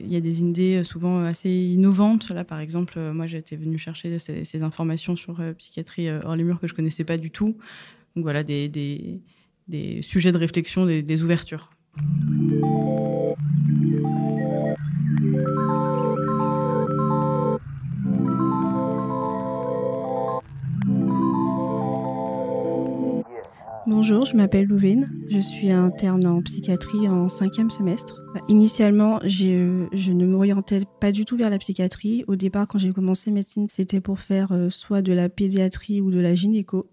il 0.00 0.10
y 0.10 0.16
a 0.16 0.20
des 0.20 0.40
idées 0.40 0.84
souvent 0.84 1.22
assez 1.24 1.50
innovantes. 1.50 2.30
Là, 2.30 2.44
par 2.44 2.60
exemple, 2.60 2.98
moi, 3.12 3.26
j'étais 3.26 3.56
venue 3.56 3.76
chercher 3.76 4.18
ces, 4.18 4.62
informations 4.62 5.16
sur 5.16 5.40
psychiatrie 5.58 6.10
hors 6.10 6.36
les 6.36 6.44
murs 6.44 6.60
que 6.60 6.66
je 6.66 6.74
connaissais 6.74 7.04
pas 7.04 7.18
du 7.18 7.30
tout. 7.30 7.56
Donc 8.16 8.24
voilà, 8.24 8.42
des, 8.42 9.20
sujets 10.00 10.32
de 10.32 10.38
réflexion, 10.38 10.86
des 10.86 11.22
ouvertures. 11.22 11.70
Bonjour, 23.96 24.26
je 24.26 24.36
m'appelle 24.36 24.66
Louvaine. 24.66 25.08
Je 25.30 25.38
suis 25.38 25.70
interne 25.70 26.26
en 26.26 26.42
psychiatrie 26.42 27.06
en 27.06 27.28
cinquième 27.28 27.70
semestre. 27.70 28.20
Initialement, 28.48 29.20
je 29.22 30.10
ne 30.10 30.26
m'orientais 30.26 30.82
pas 31.00 31.12
du 31.12 31.24
tout 31.24 31.36
vers 31.36 31.48
la 31.48 31.58
psychiatrie. 31.58 32.24
Au 32.26 32.34
départ, 32.34 32.66
quand 32.66 32.80
j'ai 32.80 32.92
commencé 32.92 33.30
médecine, 33.30 33.68
c'était 33.70 34.00
pour 34.00 34.18
faire 34.18 34.50
euh, 34.50 34.68
soit 34.68 35.00
de 35.00 35.12
la 35.12 35.28
pédiatrie 35.28 36.00
ou 36.00 36.10
de 36.10 36.18
la 36.18 36.34
gynéco. 36.34 36.90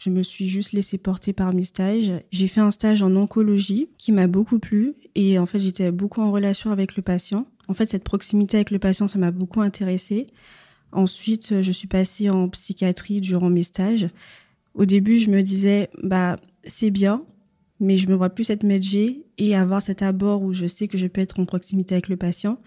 Je 0.00 0.10
me 0.10 0.24
suis 0.24 0.48
juste 0.48 0.72
laissée 0.72 0.98
porter 0.98 1.32
par 1.32 1.54
mes 1.54 1.62
stages. 1.62 2.10
J'ai 2.32 2.48
fait 2.48 2.60
un 2.60 2.72
stage 2.72 3.00
en 3.00 3.14
oncologie 3.14 3.88
qui 3.96 4.10
m'a 4.10 4.26
beaucoup 4.26 4.58
plu 4.58 4.96
et 5.14 5.38
en 5.38 5.46
fait, 5.46 5.60
j'étais 5.60 5.92
beaucoup 5.92 6.20
en 6.20 6.32
relation 6.32 6.72
avec 6.72 6.96
le 6.96 7.02
patient. 7.04 7.46
En 7.68 7.74
fait, 7.74 7.86
cette 7.86 8.04
proximité 8.04 8.56
avec 8.56 8.72
le 8.72 8.80
patient, 8.80 9.06
ça 9.06 9.20
m'a 9.20 9.30
beaucoup 9.30 9.60
intéressée. 9.60 10.26
Ensuite, 10.90 11.62
je 11.62 11.70
suis 11.70 11.86
passée 11.86 12.28
en 12.28 12.48
psychiatrie 12.48 13.20
durant 13.20 13.50
mes 13.50 13.62
stages. 13.62 14.08
Au 14.74 14.84
début, 14.84 15.18
je 15.18 15.30
me 15.30 15.42
disais, 15.42 15.90
bah, 16.02 16.38
c'est 16.64 16.90
bien, 16.90 17.24
mais 17.80 17.96
je 17.96 18.08
me 18.08 18.14
vois 18.14 18.30
plus 18.30 18.50
être 18.50 18.62
médecin 18.62 19.14
et 19.38 19.56
avoir 19.56 19.82
cet 19.82 20.02
abord 20.02 20.42
où 20.42 20.52
je 20.52 20.66
sais 20.66 20.86
que 20.88 20.98
je 20.98 21.06
peux 21.06 21.20
être 21.20 21.40
en 21.40 21.46
proximité 21.46 21.94
avec 21.94 22.08
le 22.08 22.16
patient. 22.16 22.58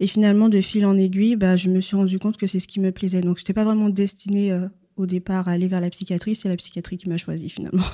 Et 0.00 0.06
finalement, 0.06 0.48
de 0.48 0.60
fil 0.60 0.84
en 0.86 0.96
aiguille, 0.96 1.36
bah, 1.36 1.56
je 1.56 1.68
me 1.68 1.80
suis 1.80 1.96
rendu 1.96 2.18
compte 2.18 2.36
que 2.36 2.46
c'est 2.46 2.60
ce 2.60 2.66
qui 2.66 2.80
me 2.80 2.90
plaisait. 2.90 3.20
Donc, 3.20 3.38
je 3.38 3.42
n'étais 3.42 3.52
pas 3.52 3.64
vraiment 3.64 3.88
destinée 3.88 4.52
euh, 4.52 4.66
au 4.96 5.06
départ 5.06 5.48
à 5.48 5.52
aller 5.52 5.68
vers 5.68 5.80
la 5.80 5.90
psychiatrie. 5.90 6.34
C'est 6.34 6.48
la 6.48 6.56
psychiatrie 6.56 6.96
qui 6.96 7.08
m'a 7.08 7.18
choisi 7.18 7.48
finalement. 7.48 7.84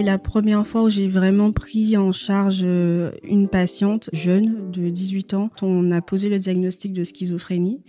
C'est 0.00 0.06
la 0.06 0.16
première 0.16 0.66
fois 0.66 0.84
où 0.84 0.88
j'ai 0.88 1.08
vraiment 1.08 1.52
pris 1.52 1.94
en 1.98 2.10
charge 2.10 2.62
euh, 2.62 3.10
une 3.22 3.48
patiente 3.48 4.08
jeune 4.14 4.70
de 4.70 4.88
18 4.88 5.34
ans. 5.34 5.50
On 5.60 5.90
a 5.92 6.00
posé 6.00 6.30
le 6.30 6.38
diagnostic 6.38 6.94
de 6.94 7.04
schizophrénie. 7.04 7.82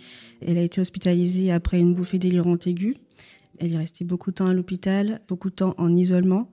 Elle 0.46 0.58
a 0.58 0.60
été 0.60 0.82
hospitalisée 0.82 1.50
après 1.50 1.78
une 1.78 1.94
bouffée 1.94 2.18
délirante 2.18 2.66
aiguë. 2.66 2.98
Elle 3.58 3.72
est 3.72 3.78
restée 3.78 4.04
beaucoup 4.04 4.30
de 4.30 4.34
temps 4.34 4.46
à 4.46 4.52
l'hôpital, 4.52 5.22
beaucoup 5.26 5.48
de 5.48 5.54
temps 5.54 5.74
en 5.78 5.96
isolement. 5.96 6.50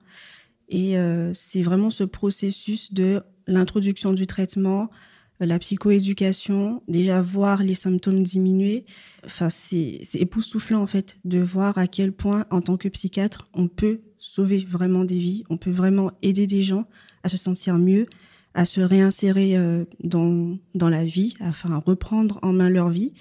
Et 0.70 0.96
euh, 0.96 1.32
c'est 1.34 1.60
vraiment 1.60 1.90
ce 1.90 2.04
processus 2.04 2.94
de 2.94 3.20
l'introduction 3.46 4.14
du 4.14 4.26
traitement, 4.26 4.88
euh, 5.42 5.44
la 5.44 5.58
psychoéducation, 5.58 6.82
déjà 6.88 7.20
voir 7.20 7.62
les 7.62 7.74
symptômes 7.74 8.22
diminuer. 8.22 8.86
Enfin, 9.26 9.50
c'est 9.50 10.00
époustouflant 10.14 10.80
en 10.80 10.86
fait 10.86 11.18
de 11.26 11.38
voir 11.38 11.76
à 11.76 11.86
quel 11.86 12.12
point, 12.12 12.46
en 12.48 12.62
tant 12.62 12.78
que 12.78 12.88
psychiatre, 12.88 13.46
on 13.52 13.68
peut 13.68 14.00
sauver 14.20 14.64
vraiment 14.68 15.04
des 15.04 15.18
vies, 15.18 15.44
on 15.50 15.56
peut 15.56 15.70
vraiment 15.70 16.12
aider 16.22 16.46
des 16.46 16.62
gens 16.62 16.84
à 17.24 17.28
se 17.28 17.36
sentir 17.36 17.78
mieux, 17.78 18.06
à 18.54 18.64
se 18.64 18.80
réinsérer 18.80 19.56
euh, 19.56 19.84
dans, 20.04 20.56
dans 20.74 20.88
la 20.88 21.04
vie, 21.04 21.34
à, 21.40 21.48
enfin, 21.48 21.72
à 21.72 21.78
reprendre 21.78 22.38
en 22.42 22.52
main 22.52 22.70
leur 22.70 22.90
vie. 22.90 23.12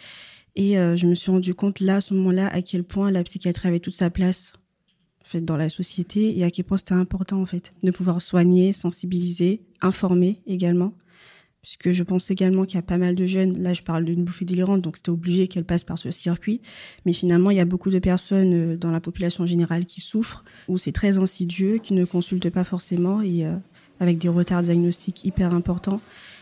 Et 0.55 0.77
euh, 0.77 0.95
je 0.95 1.05
me 1.07 1.15
suis 1.15 1.31
rendu 1.31 1.53
compte 1.53 1.79
là, 1.79 1.97
à 1.97 2.01
ce 2.01 2.13
moment-là, 2.13 2.47
à 2.47 2.62
quel 2.62 2.83
point 2.83 3.12
la 3.12 3.23
psychiatrie 3.23 3.67
avait 3.67 3.79
toute 3.79 3.93
sa 3.93 4.09
place 4.09 4.53
en 5.21 5.25
fait, 5.25 5.41
dans 5.41 5.57
la 5.57 5.69
société 5.69 6.38
et 6.38 6.43
à 6.43 6.51
quel 6.51 6.65
point 6.65 6.77
c'était 6.77 6.93
important 6.93 7.41
en 7.41 7.45
fait 7.45 7.73
de 7.83 7.91
pouvoir 7.91 8.21
soigner, 8.21 8.73
sensibiliser, 8.73 9.62
informer 9.81 10.41
également 10.47 10.93
puisque 11.62 11.91
je 11.91 12.04
pense 12.04 12.32
également 12.32 12.65
qu'il 12.65 12.76
y 12.76 12.80
a 12.80 12.84
pas 12.84 12.98
mal 12.98 13.15
de 13.15 13.26
jeunes, 13.28 13.62
là 13.62 13.74
je 13.74 13.82
parle 13.82 14.06
d'une 14.06 14.24
bouffée 14.24 14.45
délirante, 14.45 14.82
donc 14.82 14.98
c'était 14.98 15.10
obligé 15.10 15.48
qu'elle 15.48 15.65
passe 15.65 15.84
par 15.84 15.98
ce 15.98 16.12
circuit, 16.12 16.62
mais 17.06 17.13
finalement 17.13 17.52
il 17.52 17.58
y 17.58 17.62
a 17.62 17.65
beaucoup 17.65 17.89
de 17.89 18.00
personnes 18.00 18.54
euh, 18.54 18.78
dans 18.78 18.91
la 18.91 19.02
population 19.02 19.45
générale 19.45 19.86
qui 19.86 20.02
souffrent, 20.02 20.45
où 20.67 20.78
c'est 20.78 20.91
très 20.91 21.17
insidieux, 21.17 21.78
qui 21.78 21.93
ne 21.93 22.06
consultent 22.06 22.50
pas 22.50 22.63
forcément, 22.63 23.22
et 23.22 23.45
euh, 23.45 23.56
avec 24.00 24.17
des 24.17 24.30
retards 24.30 24.62
diagnostiques 24.62 25.26
hyper 25.26 25.54
importants. 25.54 26.02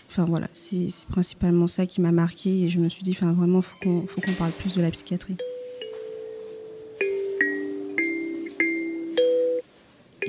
Enfin 0.09 0.25
voilà, 0.25 0.47
c'est 0.53 0.87
principalement 1.09 1.67
ça 1.67 1.85
qui 1.85 1.99
m'a 1.99 2.11
marqué, 2.11 2.63
et 2.63 2.69
je 2.69 2.79
me 2.79 2.87
suis 2.87 3.03
dit, 3.03 3.11
enfin 3.11 3.33
vraiment, 3.33 3.61
faut 3.61 3.75
qu'on 3.81 4.33
parle 4.37 4.51
plus 4.51 4.75
de 4.75 4.81
la 4.81 4.91
psychiatrie. 4.91 5.35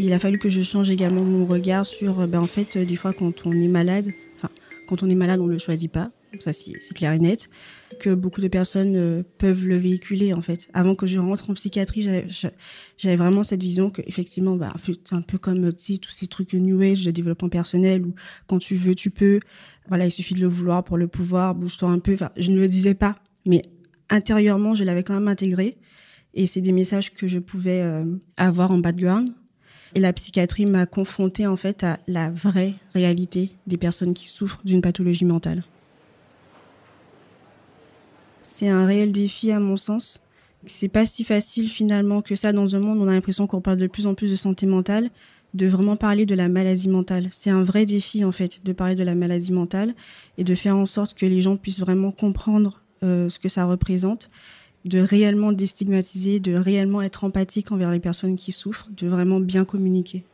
Il 0.00 0.12
a 0.12 0.18
fallu 0.20 0.38
que 0.38 0.48
je 0.48 0.62
change 0.62 0.90
également 0.90 1.22
mon 1.22 1.44
regard 1.44 1.84
sur, 1.84 2.26
ben, 2.28 2.40
en 2.40 2.46
fait, 2.46 2.76
euh, 2.76 2.84
des 2.84 2.96
fois 2.96 3.12
quand 3.12 3.46
on 3.46 3.52
est 3.52 3.68
malade, 3.68 4.12
quand 4.88 5.02
on 5.02 5.10
est 5.10 5.14
malade, 5.14 5.40
on 5.40 5.46
ne 5.46 5.52
le 5.52 5.58
choisit 5.58 5.92
pas. 5.92 6.10
Ça, 6.40 6.52
c'est 6.52 6.94
clair 6.94 7.12
et 7.12 7.18
net. 7.18 7.48
Que 8.00 8.14
beaucoup 8.14 8.40
de 8.40 8.48
personnes 8.48 8.96
euh, 8.96 9.22
peuvent 9.38 9.66
le 9.66 9.76
véhiculer, 9.76 10.32
en 10.32 10.42
fait. 10.42 10.68
Avant 10.72 10.94
que 10.94 11.06
je 11.06 11.18
rentre 11.18 11.50
en 11.50 11.54
psychiatrie, 11.54 12.08
j'avais 12.96 13.16
vraiment 13.16 13.44
cette 13.44 13.62
vision 13.62 13.90
que, 13.90 14.02
effectivement, 14.06 14.56
bah, 14.56 14.74
c'est 14.84 15.14
un 15.14 15.22
peu 15.22 15.38
comme, 15.38 15.72
tous 15.72 16.10
ces 16.10 16.26
trucs 16.26 16.54
New 16.54 16.80
Age 16.80 17.04
de 17.04 17.10
développement 17.10 17.48
personnel 17.48 18.04
où 18.04 18.14
quand 18.46 18.58
tu 18.58 18.76
veux, 18.76 18.94
tu 18.94 19.10
peux. 19.10 19.40
Voilà, 19.88 20.06
il 20.06 20.12
suffit 20.12 20.34
de 20.34 20.40
le 20.40 20.48
vouloir 20.48 20.84
pour 20.84 20.96
le 20.96 21.08
pouvoir, 21.08 21.54
bouge-toi 21.54 21.90
un 21.90 21.98
peu. 21.98 22.14
Enfin, 22.14 22.30
je 22.36 22.50
ne 22.50 22.58
le 22.58 22.68
disais 22.68 22.94
pas, 22.94 23.16
mais 23.46 23.62
intérieurement, 24.10 24.74
je 24.74 24.84
l'avais 24.84 25.02
quand 25.02 25.14
même 25.14 25.28
intégré. 25.28 25.76
Et 26.34 26.46
c'est 26.46 26.60
des 26.60 26.72
messages 26.72 27.12
que 27.12 27.28
je 27.28 27.38
pouvais 27.38 27.82
euh, 27.82 28.04
avoir 28.36 28.70
en 28.70 28.78
background 28.78 29.30
et 29.94 30.00
la 30.00 30.12
psychiatrie 30.12 30.66
m'a 30.66 30.86
confrontée 30.86 31.46
en 31.46 31.56
fait 31.56 31.84
à 31.84 31.98
la 32.06 32.30
vraie 32.30 32.74
réalité 32.94 33.50
des 33.66 33.76
personnes 33.76 34.14
qui 34.14 34.26
souffrent 34.26 34.60
d'une 34.64 34.82
pathologie 34.82 35.24
mentale. 35.24 35.64
C'est 38.42 38.68
un 38.68 38.86
réel 38.86 39.12
défi 39.12 39.52
à 39.52 39.60
mon 39.60 39.76
sens. 39.76 40.20
C'est 40.66 40.88
pas 40.88 41.06
si 41.06 41.22
facile 41.22 41.68
finalement 41.68 42.22
que 42.22 42.34
ça 42.34 42.52
dans 42.52 42.74
un 42.74 42.80
monde 42.80 42.98
où 42.98 43.02
on 43.02 43.08
a 43.08 43.12
l'impression 43.12 43.46
qu'on 43.46 43.60
parle 43.60 43.78
de 43.78 43.86
plus 43.86 44.06
en 44.06 44.14
plus 44.14 44.30
de 44.30 44.36
santé 44.36 44.66
mentale, 44.66 45.10
de 45.54 45.66
vraiment 45.66 45.96
parler 45.96 46.26
de 46.26 46.34
la 46.34 46.48
maladie 46.48 46.88
mentale. 46.88 47.28
C'est 47.30 47.50
un 47.50 47.62
vrai 47.62 47.86
défi 47.86 48.24
en 48.24 48.32
fait 48.32 48.60
de 48.64 48.72
parler 48.72 48.94
de 48.94 49.04
la 49.04 49.14
maladie 49.14 49.52
mentale 49.52 49.94
et 50.36 50.44
de 50.44 50.54
faire 50.54 50.76
en 50.76 50.86
sorte 50.86 51.14
que 51.14 51.26
les 51.26 51.40
gens 51.40 51.56
puissent 51.56 51.80
vraiment 51.80 52.10
comprendre 52.10 52.82
euh, 53.02 53.28
ce 53.28 53.38
que 53.38 53.48
ça 53.48 53.64
représente 53.64 54.28
de 54.84 54.98
réellement 54.98 55.52
déstigmatiser, 55.52 56.40
de 56.40 56.54
réellement 56.54 57.02
être 57.02 57.24
empathique 57.24 57.72
envers 57.72 57.90
les 57.90 58.00
personnes 58.00 58.36
qui 58.36 58.52
souffrent, 58.52 58.88
de 58.96 59.08
vraiment 59.08 59.40
bien 59.40 59.64
communiquer. 59.64 60.24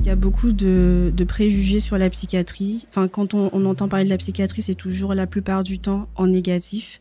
Il 0.00 0.06
y 0.06 0.10
a 0.10 0.16
beaucoup 0.16 0.52
de, 0.52 1.12
préjugés 1.26 1.80
sur 1.80 1.96
la 1.96 2.10
psychiatrie. 2.10 2.86
Enfin, 2.90 3.08
quand 3.08 3.32
on 3.32 3.64
entend 3.64 3.88
parler 3.88 4.04
de 4.04 4.10
la 4.10 4.18
psychiatrie, 4.18 4.60
c'est 4.60 4.74
toujours 4.74 5.14
la 5.14 5.26
plupart 5.26 5.62
du 5.62 5.78
temps 5.78 6.08
en 6.16 6.26
négatif. 6.26 7.00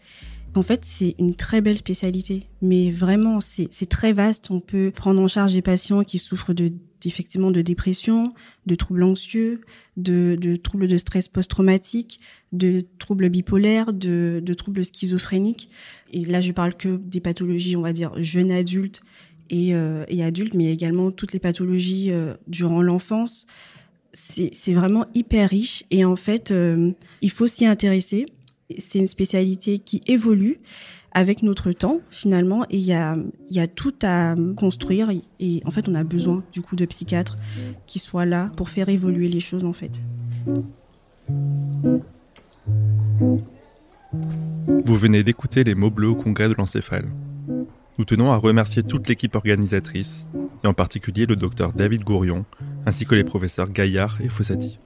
En 0.56 0.62
fait, 0.62 0.86
c'est 0.86 1.16
une 1.18 1.34
très 1.34 1.62
belle 1.62 1.78
spécialité, 1.78 2.48
mais 2.62 2.92
vraiment, 2.92 3.40
c'est 3.42 3.90
très 3.90 4.14
vaste. 4.14 4.52
On 4.52 4.60
peut 4.60 4.92
prendre 4.96 5.20
en 5.20 5.28
charge 5.28 5.54
des 5.54 5.64
patients 5.64 6.04
qui 6.04 6.20
souffrent 6.20 6.54
de 6.54 6.72
effectivement 7.10 7.52
de 7.52 7.62
dépression, 7.62 8.34
de 8.66 8.76
troubles 8.76 9.04
anxieux, 9.04 9.62
de, 9.98 10.56
troubles 10.56 10.88
de 10.88 10.98
stress 10.98 11.28
post-traumatique, 11.28 12.20
de 12.52 12.82
troubles 13.00 13.30
bipolaires, 13.30 13.94
de, 13.94 14.54
troubles 14.56 14.86
schizophréniques. 14.86 15.70
Et 16.12 16.26
là, 16.26 16.42
je 16.42 16.52
parle 16.52 16.76
que 16.76 16.98
des 16.98 17.20
pathologies, 17.20 17.76
on 17.76 17.82
va 17.82 17.94
dire, 17.94 18.12
jeunes 18.18 18.52
adultes 18.52 19.02
et, 19.50 19.76
euh, 19.76 20.06
adultes, 20.22 20.54
mais 20.54 20.72
également 20.72 21.12
toutes 21.12 21.34
les 21.34 21.40
pathologies 21.40 22.12
euh, 22.12 22.34
durant 22.48 22.82
l'enfance. 22.82 23.46
C'est 24.16 24.74
vraiment 24.74 25.08
hyper 25.16 25.50
riche 25.50 25.86
et 25.90 26.06
en 26.06 26.16
fait, 26.16 26.52
euh, 26.52 26.92
il 27.22 27.32
faut 27.32 27.48
s'y 27.48 27.66
intéresser. 27.66 28.28
C'est 28.78 29.00
une 29.00 29.08
spécialité 29.08 29.80
qui 29.80 30.02
évolue 30.06 30.60
avec 31.14 31.44
notre 31.44 31.72
temps 31.72 32.00
finalement 32.10 32.66
et 32.70 32.78
il 32.78 32.84
y 32.84 32.94
a, 32.94 33.68
tout 33.68 33.94
à 34.02 34.36
construire 34.56 35.10
et 35.40 35.62
en 35.66 35.72
fait 35.72 35.88
on 35.88 35.96
a 35.96 36.04
besoin 36.04 36.44
du 36.52 36.62
coup 36.62 36.76
de 36.76 36.86
psychiatres 36.86 37.38
qui 37.88 38.00
soient 38.00 38.26
là 38.26 38.52
pour 38.56 38.70
faire 38.70 38.90
évoluer 38.90 39.28
les 39.28 39.40
choses 39.40 39.64
en 39.64 39.74
fait. 39.74 40.02
Vous 44.86 44.96
venez 44.96 45.24
d'écouter 45.24 45.64
les 45.64 45.76
mots 45.76 45.90
bleus 45.90 46.10
au 46.10 46.16
congrès 46.16 46.50
de 46.50 46.54
l'encéphale. 46.54 47.08
Nous 47.98 48.06
tenons 48.06 48.32
à 48.32 48.38
remercier 48.38 48.84
toute 48.84 49.08
l'équipe 49.08 49.36
organisatrice, 49.36 50.28
et 50.64 50.68
en 50.68 50.74
particulier 50.74 51.26
le 51.26 51.36
docteur 51.36 51.74
David 51.74 52.04
Gourion, 52.04 52.46
ainsi 52.86 53.06
que 53.06 53.14
les 53.14 53.24
professeurs 53.24 53.70
Gaillard 53.70 54.20
et 54.22 54.30
Fossati. 54.30 54.80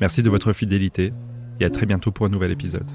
Merci 0.00 0.22
de 0.22 0.30
votre 0.30 0.52
fidélité, 0.52 1.12
et 1.60 1.64
à 1.64 1.70
très 1.70 1.86
bientôt 1.86 2.12
pour 2.12 2.26
un 2.26 2.28
nouvel 2.28 2.52
épisode. 2.52 2.90